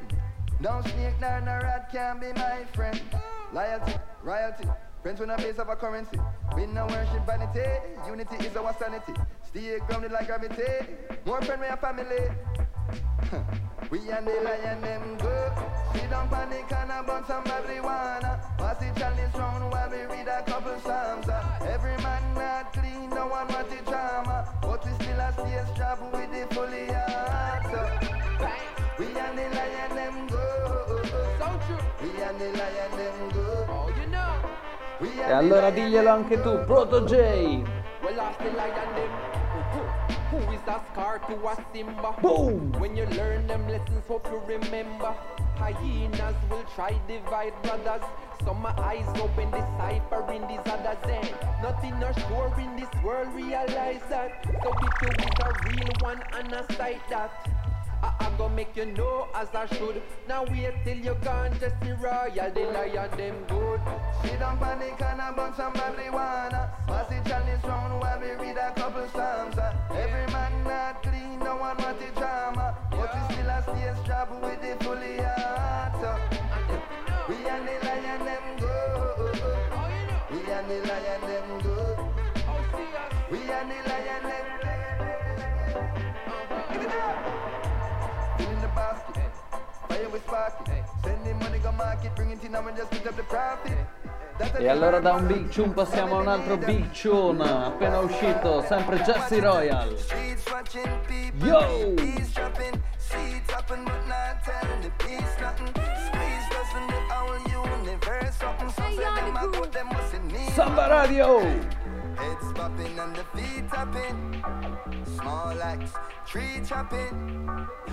[0.60, 3.00] Don't snake nor no rat can be my friend.
[3.54, 4.68] Loyalty, royalty,
[5.04, 6.18] friends with a base of a currency.
[6.56, 7.68] We no worship vanity,
[8.08, 9.12] unity is our sanity.
[9.46, 10.64] Stay grounded like gravity.
[11.26, 12.24] More friend we a family.
[13.90, 15.52] We and the lion them go.
[15.92, 18.40] Sit down panic and a bun some marijuana.
[18.56, 21.28] Pass the chalice round while we read a couple psalms.
[21.28, 21.68] uh.
[21.68, 24.48] Every man not clean, no one want the drama.
[24.62, 27.74] But we still a stay strap with the fully heart.
[27.74, 28.48] uh.
[28.98, 31.02] We and the lion them go.
[31.38, 31.84] So true.
[32.00, 33.66] We and the lion them go.
[33.68, 34.63] Oh, you know.
[35.04, 37.62] E allora diglielo anche tu, Protoje.
[38.02, 39.34] Well, ask the lion them.
[40.30, 42.14] Who is a scar to a Simba?
[42.20, 42.72] Boom!
[42.78, 45.14] When you learn them lessons, hope you remember.
[45.56, 48.02] Hyenas will try divide brothers.
[48.44, 50.98] Some my eyes open, deciphering these others.
[51.06, 51.30] And
[51.62, 54.44] nothing are sure in this world, realize that.
[54.62, 57.30] So if you is a real one and a sight that.
[58.04, 60.02] I, I go make you know as I should.
[60.28, 63.80] Now wait till you're gone, just the royal, the lion, them good.
[64.22, 66.68] Sit down panic and a bun some marijuana.
[66.86, 69.56] Pass the chalice round while we read a couple psalms.
[69.56, 69.72] uh.
[69.92, 72.76] Every man not clean, no one want the drama.
[72.90, 76.04] But we still a stay strap with the fully heart.
[76.04, 76.18] uh.
[77.28, 78.74] We and the lion them go.
[80.30, 81.76] We and the lion them go.
[83.30, 84.46] We and the lion them.
[86.72, 87.53] Give it up.
[89.94, 90.00] Eh.
[94.56, 94.64] Eh.
[94.64, 99.00] E allora da un Big Chun passiamo a un altro Big Chun appena uscito, sempre
[99.02, 99.96] Jesse Royal.
[101.34, 101.94] Yo!
[110.52, 111.83] Samba Radio!
[112.16, 114.44] Heads popping and the feet tapping.
[115.16, 115.92] Small axe,
[116.26, 117.36] tree chopping.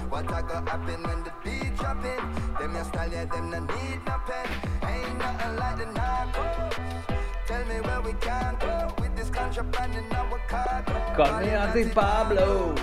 [0.10, 2.22] What I got happen when the beat dropping?
[2.60, 4.50] Them your style, yeah, them no need no pen.
[4.88, 6.92] Ain't nothing like the narcos.
[7.48, 10.94] Tell me where we can go with this contraband in our cargo.
[11.16, 12.76] Call me Natty Pablo.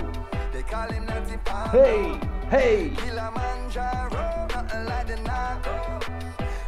[0.51, 1.83] They call him Natty Pablo.
[1.83, 2.19] Hey,
[2.49, 2.89] hey!
[2.97, 5.99] Kilimanjaro, nothing like the narco.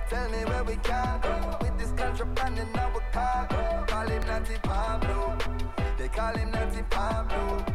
[0.09, 3.90] Tell me where we can go with this contraband in our cargo.
[4.31, 5.37] Natty Pablo.
[5.97, 7.65] They call him Natty Pablo.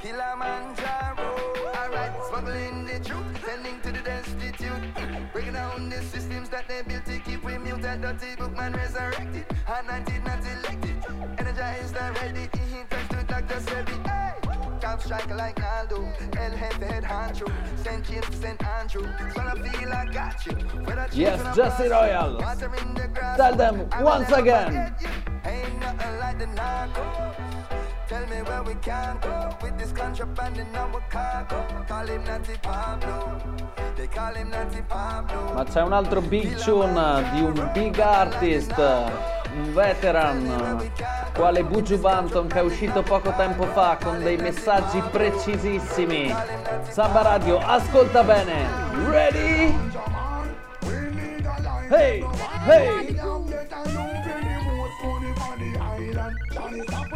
[0.00, 1.30] Kilimanjaro.
[1.74, 4.84] Alright, smuggling the truth, tending to the destitute.
[5.32, 9.44] Breaking down the systems that they built to keep we muted, Dutty Boukman resurrected.
[9.66, 10.96] Anointed, not elected.
[11.38, 12.48] Energized and ready.
[12.70, 13.58] He turns to Dr.
[13.58, 14.06] Sebi.
[14.06, 14.50] Hey!
[14.80, 17.50] Cap striker like Naldo, El Jefe head honcho,
[17.84, 18.04] St.
[18.04, 18.64] James to St.
[18.64, 19.02] Andrew.
[19.34, 20.56] So I feel I got you.
[21.12, 22.38] Yes, Jesse Royal.
[22.38, 23.36] water in the grass.
[23.36, 24.94] Tell them once again.
[25.44, 27.80] Ain't nothing like the narcos.
[28.08, 31.64] Tell me where we can go with this contraband in our cargo.
[31.86, 33.40] Call him Natty Pablo.
[33.96, 35.52] They call him Natty Pablo.
[35.54, 40.90] Ma c'è un altro big tune di un big artist, un veteran,
[41.34, 46.34] quale Buju Banton che è uscito poco tempo fa con dei messaggi precisissimi.
[46.88, 48.66] Samba Radio, ascolta bene.
[49.08, 49.88] Ready?
[51.88, 52.24] Hey,
[52.66, 53.18] hey!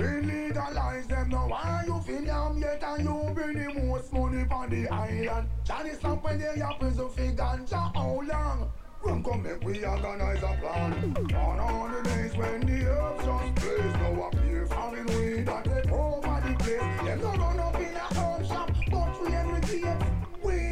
[0.00, 1.46] We legalize them now.
[1.46, 5.48] Why you feel them yet and you bring the most money on the island?
[5.62, 8.72] Johnny stop when they happen to feel ganja how long?
[9.02, 11.34] Run come make we organize a plan.
[11.34, 15.90] On all the days when the herbs just blaze, now appear farming weed and they
[15.92, 17.04] over the place.
[17.04, 20.00] Them no run up in a herb shop, but we everything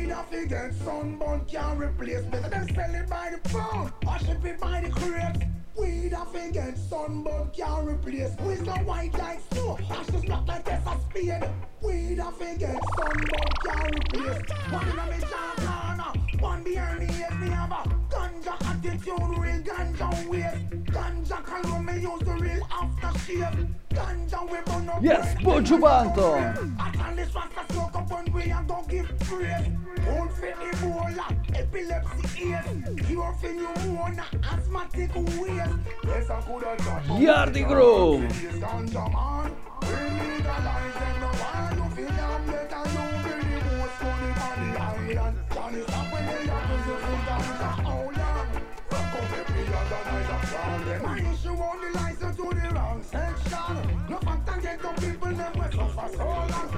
[0.07, 4.59] nothing get sunburn can't replace Better them sell it by the pound Or ship it
[4.59, 8.35] by the cribs Weed off and get sunburn can't replace.
[8.41, 11.51] We's not white like snow, ashes black like this a spade.
[11.83, 13.29] Weed off and get sunburn
[13.65, 14.43] can't replace.
[14.71, 19.39] One in a me jaw corner, one behind me ears me have a ganja attitude,
[19.39, 20.71] real ganja waste.
[20.93, 23.75] Ganja color me use the real aftershave.
[23.91, 25.03] Ganja we burn up.
[25.03, 26.77] Yes, Buju Banton.
[26.79, 29.67] I can this rasta smoke up on we and don't give praise.
[30.09, 35.11] Old for Ebola, epilepsy AIDS, cure for pneumonia, asthmatic.
[35.15, 37.21] Yes, I could have done.
[37.21, 38.23] Yardi Groove.
[38.61, 42.78] Ganja man, we legalize them no one you feel them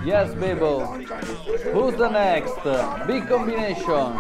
[0.05, 0.87] Yes, people.
[0.87, 2.57] Who's the next?
[3.07, 4.17] Big combination.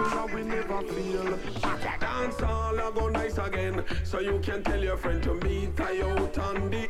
[4.04, 6.88] So you can tell your friend to meet out on the.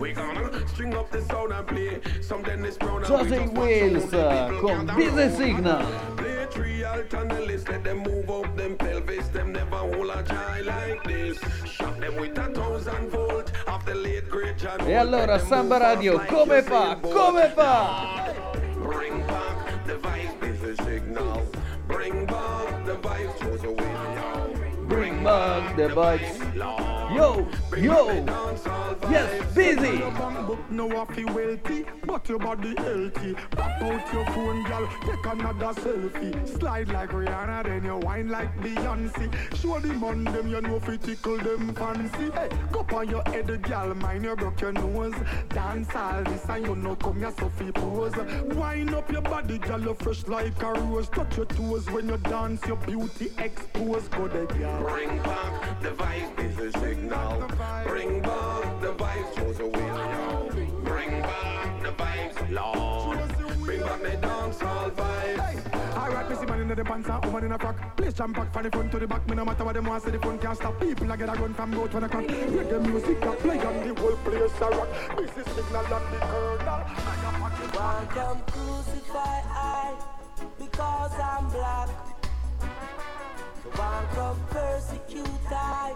[0.00, 3.04] We gonna string up the sound and play some Dennis Brown.
[3.04, 5.36] Josey Wales con road.
[5.36, 5.86] Signal.
[6.16, 10.10] Play three alt on the list, let them move up them pelvis, them never hold
[10.10, 11.38] a like this.
[11.64, 13.49] Shot them with a thousand volt
[13.84, 14.10] the.
[14.86, 16.98] E allora Samba Radio come fa?
[17.00, 18.32] Come fa?
[18.76, 21.42] Bring back the vibes, busy signal.
[21.86, 22.69] Bring back
[25.20, 26.54] The vibes.
[27.14, 27.46] Yo,
[27.76, 28.24] yo.
[29.10, 29.98] Yes, busy.
[30.70, 33.34] No waffy wealthy, but your body healthy.
[33.50, 36.58] Pop out your phone, girl, take another selfie.
[36.58, 39.28] Slide like Rihanna, then you whine like Beyonce.
[39.60, 42.30] Show the man them, you know fi tickle them fancy.
[42.30, 45.14] Hey, go on your head, girl, mind you broke your nose.
[45.48, 48.14] Dance all this and you know come here, Sophie pose.
[48.54, 51.08] Wind up your body, girl, you fresh like a rose.
[51.08, 54.10] Touch your toes when you dance, your beauty exposed.
[54.12, 55.09] Go there, girl.
[55.10, 57.48] Bring back the vibes, busy signal.
[57.84, 60.54] Bring back the vibes, Josey Wales.
[60.84, 63.18] Bring back the vibes, Lord.
[63.64, 65.96] Bring back the dancehall vibes.
[65.96, 67.96] Alright, me see man in the pants and woman in a frock.
[67.96, 69.28] Place jam pack from the front to the back.
[69.28, 70.78] Me no matter what them want, say the phone can't stop.
[70.78, 72.26] People a get a gun from both when I crack.
[72.28, 74.88] Reggae music that play on the whole place a rock.
[75.16, 76.80] Busy signal and the colonel.
[77.74, 79.96] Why come crucify I
[80.56, 82.19] because I'm black?
[83.74, 85.94] Why come persecute I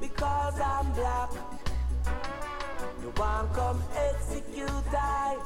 [0.00, 1.30] because I'm black?
[3.16, 5.36] Why come execute I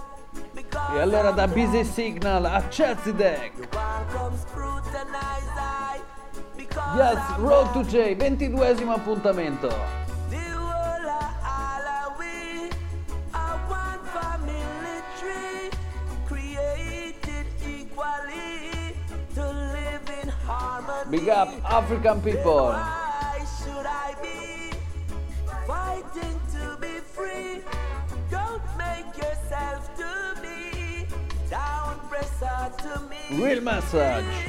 [0.55, 1.85] because E allora da Busy?
[1.85, 3.53] Signal a Chazidek.
[3.73, 6.01] Why come scrutinize I
[6.57, 9.98] because Yes, Road to J, ventiduesimo appuntamento.
[21.11, 22.67] Big up African people.
[22.67, 24.77] Why should I be
[25.67, 27.63] fighting to be free?
[28.31, 31.07] Don't make yourself to me
[31.49, 33.43] down, pressure to me.
[33.43, 34.48] Real message.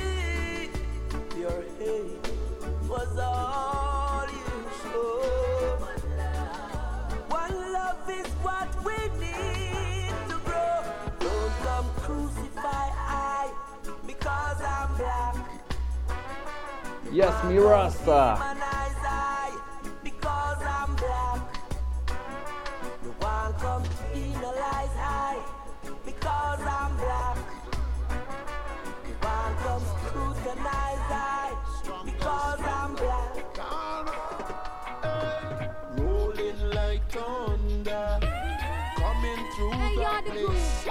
[39.95, 40.87] The place.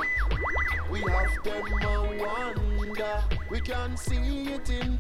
[0.91, 4.97] We have them a wonder, we can see it in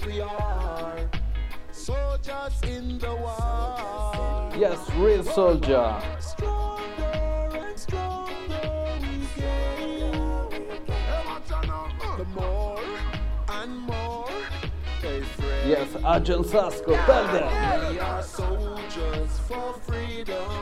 [0.00, 1.08] but we are
[1.72, 4.50] soldiers in the war.
[4.56, 6.00] Yes, real soldier.
[6.18, 10.56] Stronger and stronger we get.
[12.18, 12.80] The more
[13.48, 14.28] and more.
[15.66, 17.92] Yes, Agent Sasco, tell them.
[17.92, 20.59] We are soldiers for freedom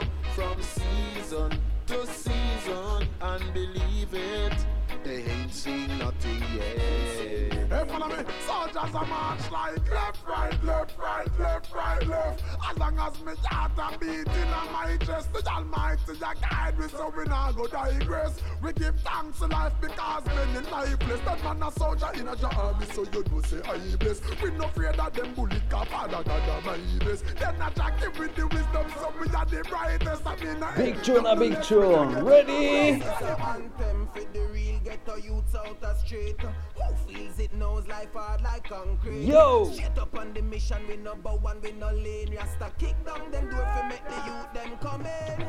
[7.98, 8.24] follow me.
[8.46, 12.47] Soldiers are march like left, right, left, right, left, right, left.
[12.70, 16.86] As long as me heart a beating on my chest, the Almighty a guide me
[16.88, 18.38] so we not go digress.
[18.62, 21.20] We give thanks to life because many lifeless.
[21.24, 24.20] That man a soldier in a your army, so you know say I bless.
[24.42, 27.24] We no afraid that them bullet can ah, father God my best.
[27.38, 30.26] Then attack give with the wisdom, so we are the brightest.
[30.26, 32.24] I mean, I Big tune, a big tune.
[32.24, 33.02] Ready?
[33.02, 36.36] Anthem for the real ghetto youths out the street.
[36.40, 39.24] Who feels it knows life hard like concrete.
[39.24, 39.72] Yo!
[39.74, 42.36] Shut up on the mission, we number one, we no lane.
[42.58, 45.46] Rasta kick down them door for make the youth them come in.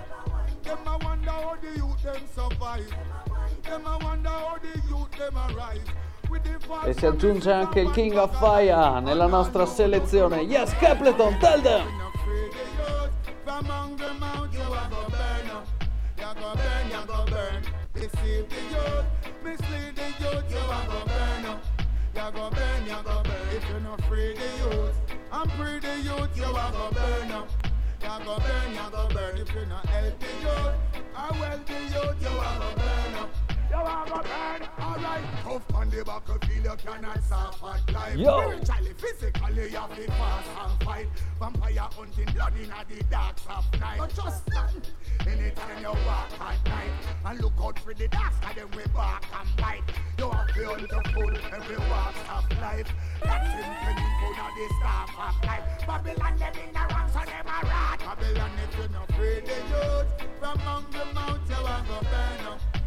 [0.63, 2.93] Them a wonder how the youth them survive.
[3.63, 5.81] Them a wonder how the youth them arrive.
[6.85, 10.41] E si aggiunge anche il King of Fire nella nostra selezione.
[10.41, 11.87] Yes, Capleton, tell them!
[17.93, 19.05] The youth,
[19.43, 21.63] mislead the youth, you a go burn up.
[22.15, 23.55] You go burn, you go burn.
[23.55, 27.49] If you not free the youth, free the youth, you a go burn up.
[28.01, 29.37] You go burn, you go burn.
[29.37, 30.73] If you not help the youth,
[31.15, 33.48] and well the youth, you a go burn up.
[33.69, 35.23] You a go burn, alright.
[35.43, 38.15] Tough on the battlefield, you cannot suffer at life.
[38.17, 38.41] Yo.
[38.41, 41.07] Spiritually, physically, you have to fast and fight.
[41.39, 43.99] Vampire hunting blood in the darks of night.
[43.99, 44.81] But just nothing.
[45.21, 46.91] Anytime you walk at night
[47.25, 49.83] and look out for the darks, and then we bark and bite.
[50.17, 52.91] You have to hunt the food every walk of life.
[53.21, 55.63] That's him penny food of the staff of life.
[55.85, 57.99] Babylon them in the wrong, so them a rat.
[57.99, 60.09] Babylon if you not free the youth
[60.39, 62.78] from among the mount, you a go burn up.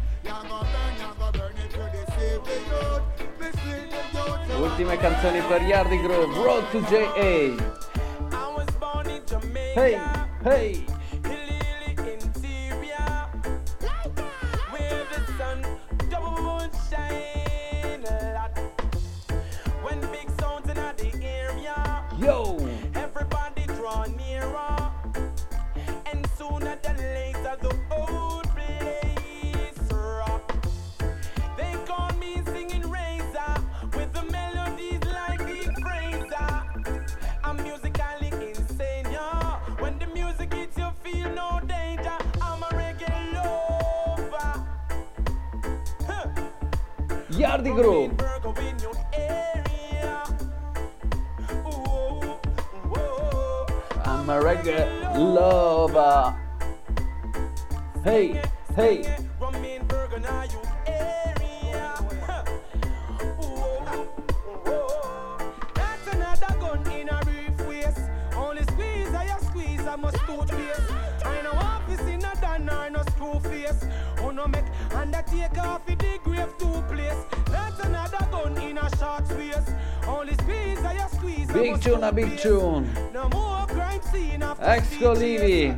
[4.57, 7.71] Ultime canzoni per Yardi Grove, Road to JA.
[9.75, 9.99] Hey,
[10.43, 10.85] hey.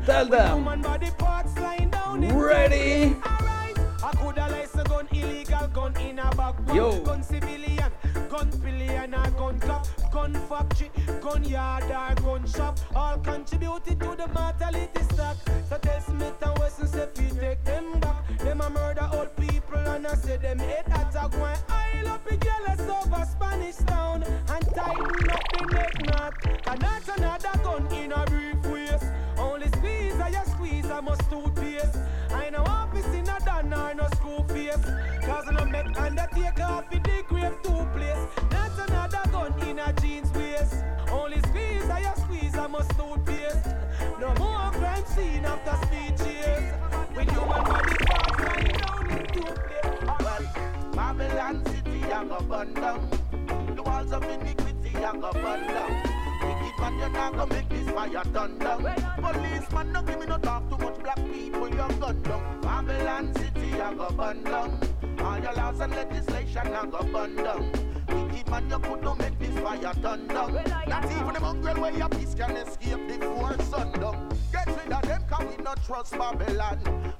[0.05, 0.53] Talda.
[52.55, 53.09] Burn down.
[53.75, 55.91] The walls of iniquity, I go burn down.
[56.41, 58.83] Wicked man, you're not gonna make this fire turn down.
[59.21, 60.97] Policeman, no give me no talk too much.
[60.99, 62.61] Black people, you're gun down.
[62.61, 64.79] Babylon City, I go burn down.
[65.19, 67.71] All your laws and legislation, I go burn down.
[68.07, 70.53] Wicked man, you could not make this fire turn down.
[70.87, 74.29] Not even the mongrel where your peace can escape before sundown.
[74.53, 76.79] Get rid of them, cause we not trust Babylon.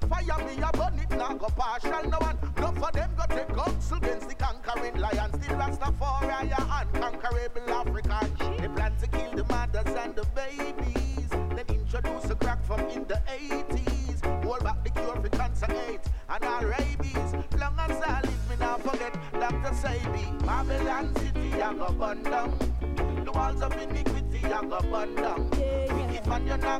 [0.09, 2.09] Fire me a burn it, now go partial.
[2.09, 5.33] No one, no for them go take guns against the conquering lions.
[5.43, 8.57] Still Rastafari, a unconquerable African.
[8.57, 11.29] They plan to kill the mothers and the babies.
[11.29, 14.43] Then introduce the crack from in the 80s.
[14.43, 17.33] Hold back the cure for cancer, AIDS, and rabies.
[17.59, 19.73] Long as I live, me forget Dr.
[19.75, 20.45] Sebi.
[20.45, 22.74] Babylon City, I.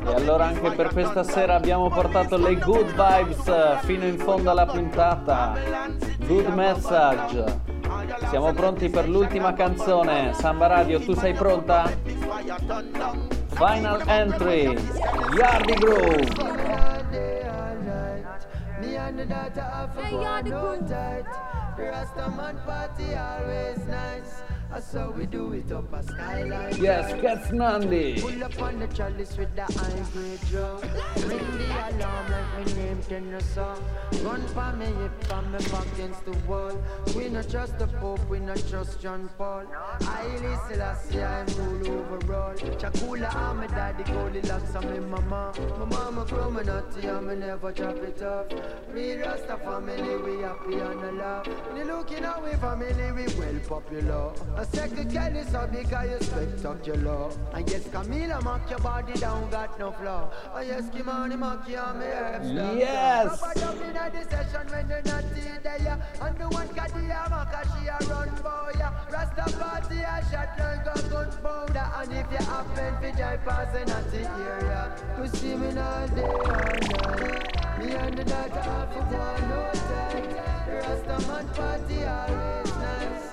[0.07, 4.49] E allora anche per questa sera abbiamo portato le good vibes eh, fino in fondo
[4.51, 5.53] alla puntata.
[6.19, 7.61] Good message.
[8.29, 10.33] Siamo pronti per l'ultima canzone.
[10.33, 11.91] Samba Radio, tu sei pronta?
[13.47, 14.77] Final entry.
[15.35, 16.63] Yardy Groove.
[24.76, 25.15] Me and the daughter have to go no.
[25.15, 25.15] The Rastaman party.
[25.15, 26.76] That's how we do it up a skyline.
[26.82, 28.21] Yes, Cats Nandi.
[28.21, 30.82] Pull up on the chalice with the high drum.
[31.30, 33.82] Ring the alarm like my name tenor song.
[34.23, 36.84] Gun for me hip and me back against the wall.
[37.15, 39.65] We not trust the Pope, we not trust John Paul.
[40.01, 42.55] Haile Selassie, I'm rule overall.
[42.55, 45.53] Chakula, I'm a daddy, Goldilocks, I'm in mama.
[45.80, 48.47] My mama grow me and me never chop it off.
[48.93, 51.47] Me Rasta family, we happy and a laugh.
[51.76, 54.34] You looking at we family, we well popular.
[54.66, 57.30] A second Kelly, so because you spectacular.
[57.53, 60.32] And yes, Camila, mock your body down, got no flaw.
[60.53, 62.51] Oh, and yes, Kimani, mock you on me herbs.
[62.51, 63.41] Yes.
[63.41, 65.99] Rubber dub in the session when they're not in there.
[66.22, 68.89] And the one Kadia, Maka, she a run for ya.
[69.11, 71.88] Rasta party, a shot like a gunpowder.
[71.97, 76.24] And if you happen to drive past a natty area, you see me all day,
[76.24, 76.74] all
[77.13, 77.80] night.
[77.80, 79.59] Me and the daughter have to go no.
[80.66, 83.24] The Rasta man party always nice.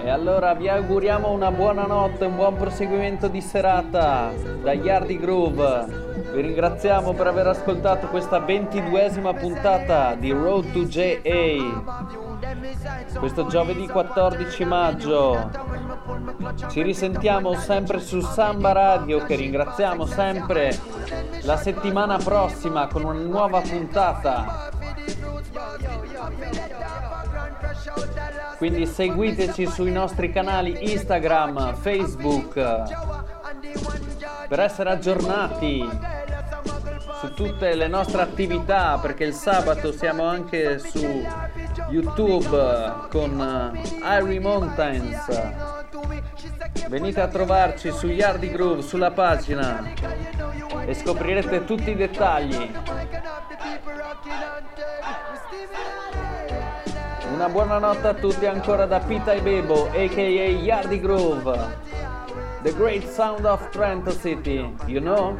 [0.00, 4.32] E allora vi auguriamo una buona notte, un buon proseguimento di serata
[4.62, 6.06] da Yardy Groove.
[6.32, 11.82] Vi ringraziamo per aver ascoltato questa ventiduesima puntata di Road to JA.
[13.18, 15.50] Questo giovedì 14 maggio.
[16.68, 20.78] Ci risentiamo sempre su Samba Radio che ringraziamo sempre
[21.42, 24.70] la settimana prossima con una nuova puntata.
[28.56, 32.54] Quindi seguiteci sui nostri canali Instagram, Facebook
[34.48, 35.86] per essere aggiornati
[37.18, 41.24] su tutte le nostre attività perché il sabato siamo anche su
[41.90, 45.26] YouTube con Irie Mountains.
[46.88, 49.82] Venite a trovarci su Yardy Groove sulla pagina
[50.86, 52.70] e scoprirete tutti i dettagli.
[57.32, 61.86] Una buona notte a tutti ancora da Pita e Bebo, aka Yardy Groove.
[62.62, 65.36] The great sound of Trent City, you know?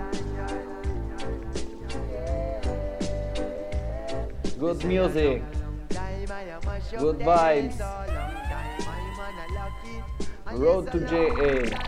[4.58, 5.42] Good music,
[6.98, 7.78] good vibes.
[10.52, 11.78] Road to JA.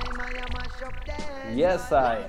[1.52, 2.28] Yes, I.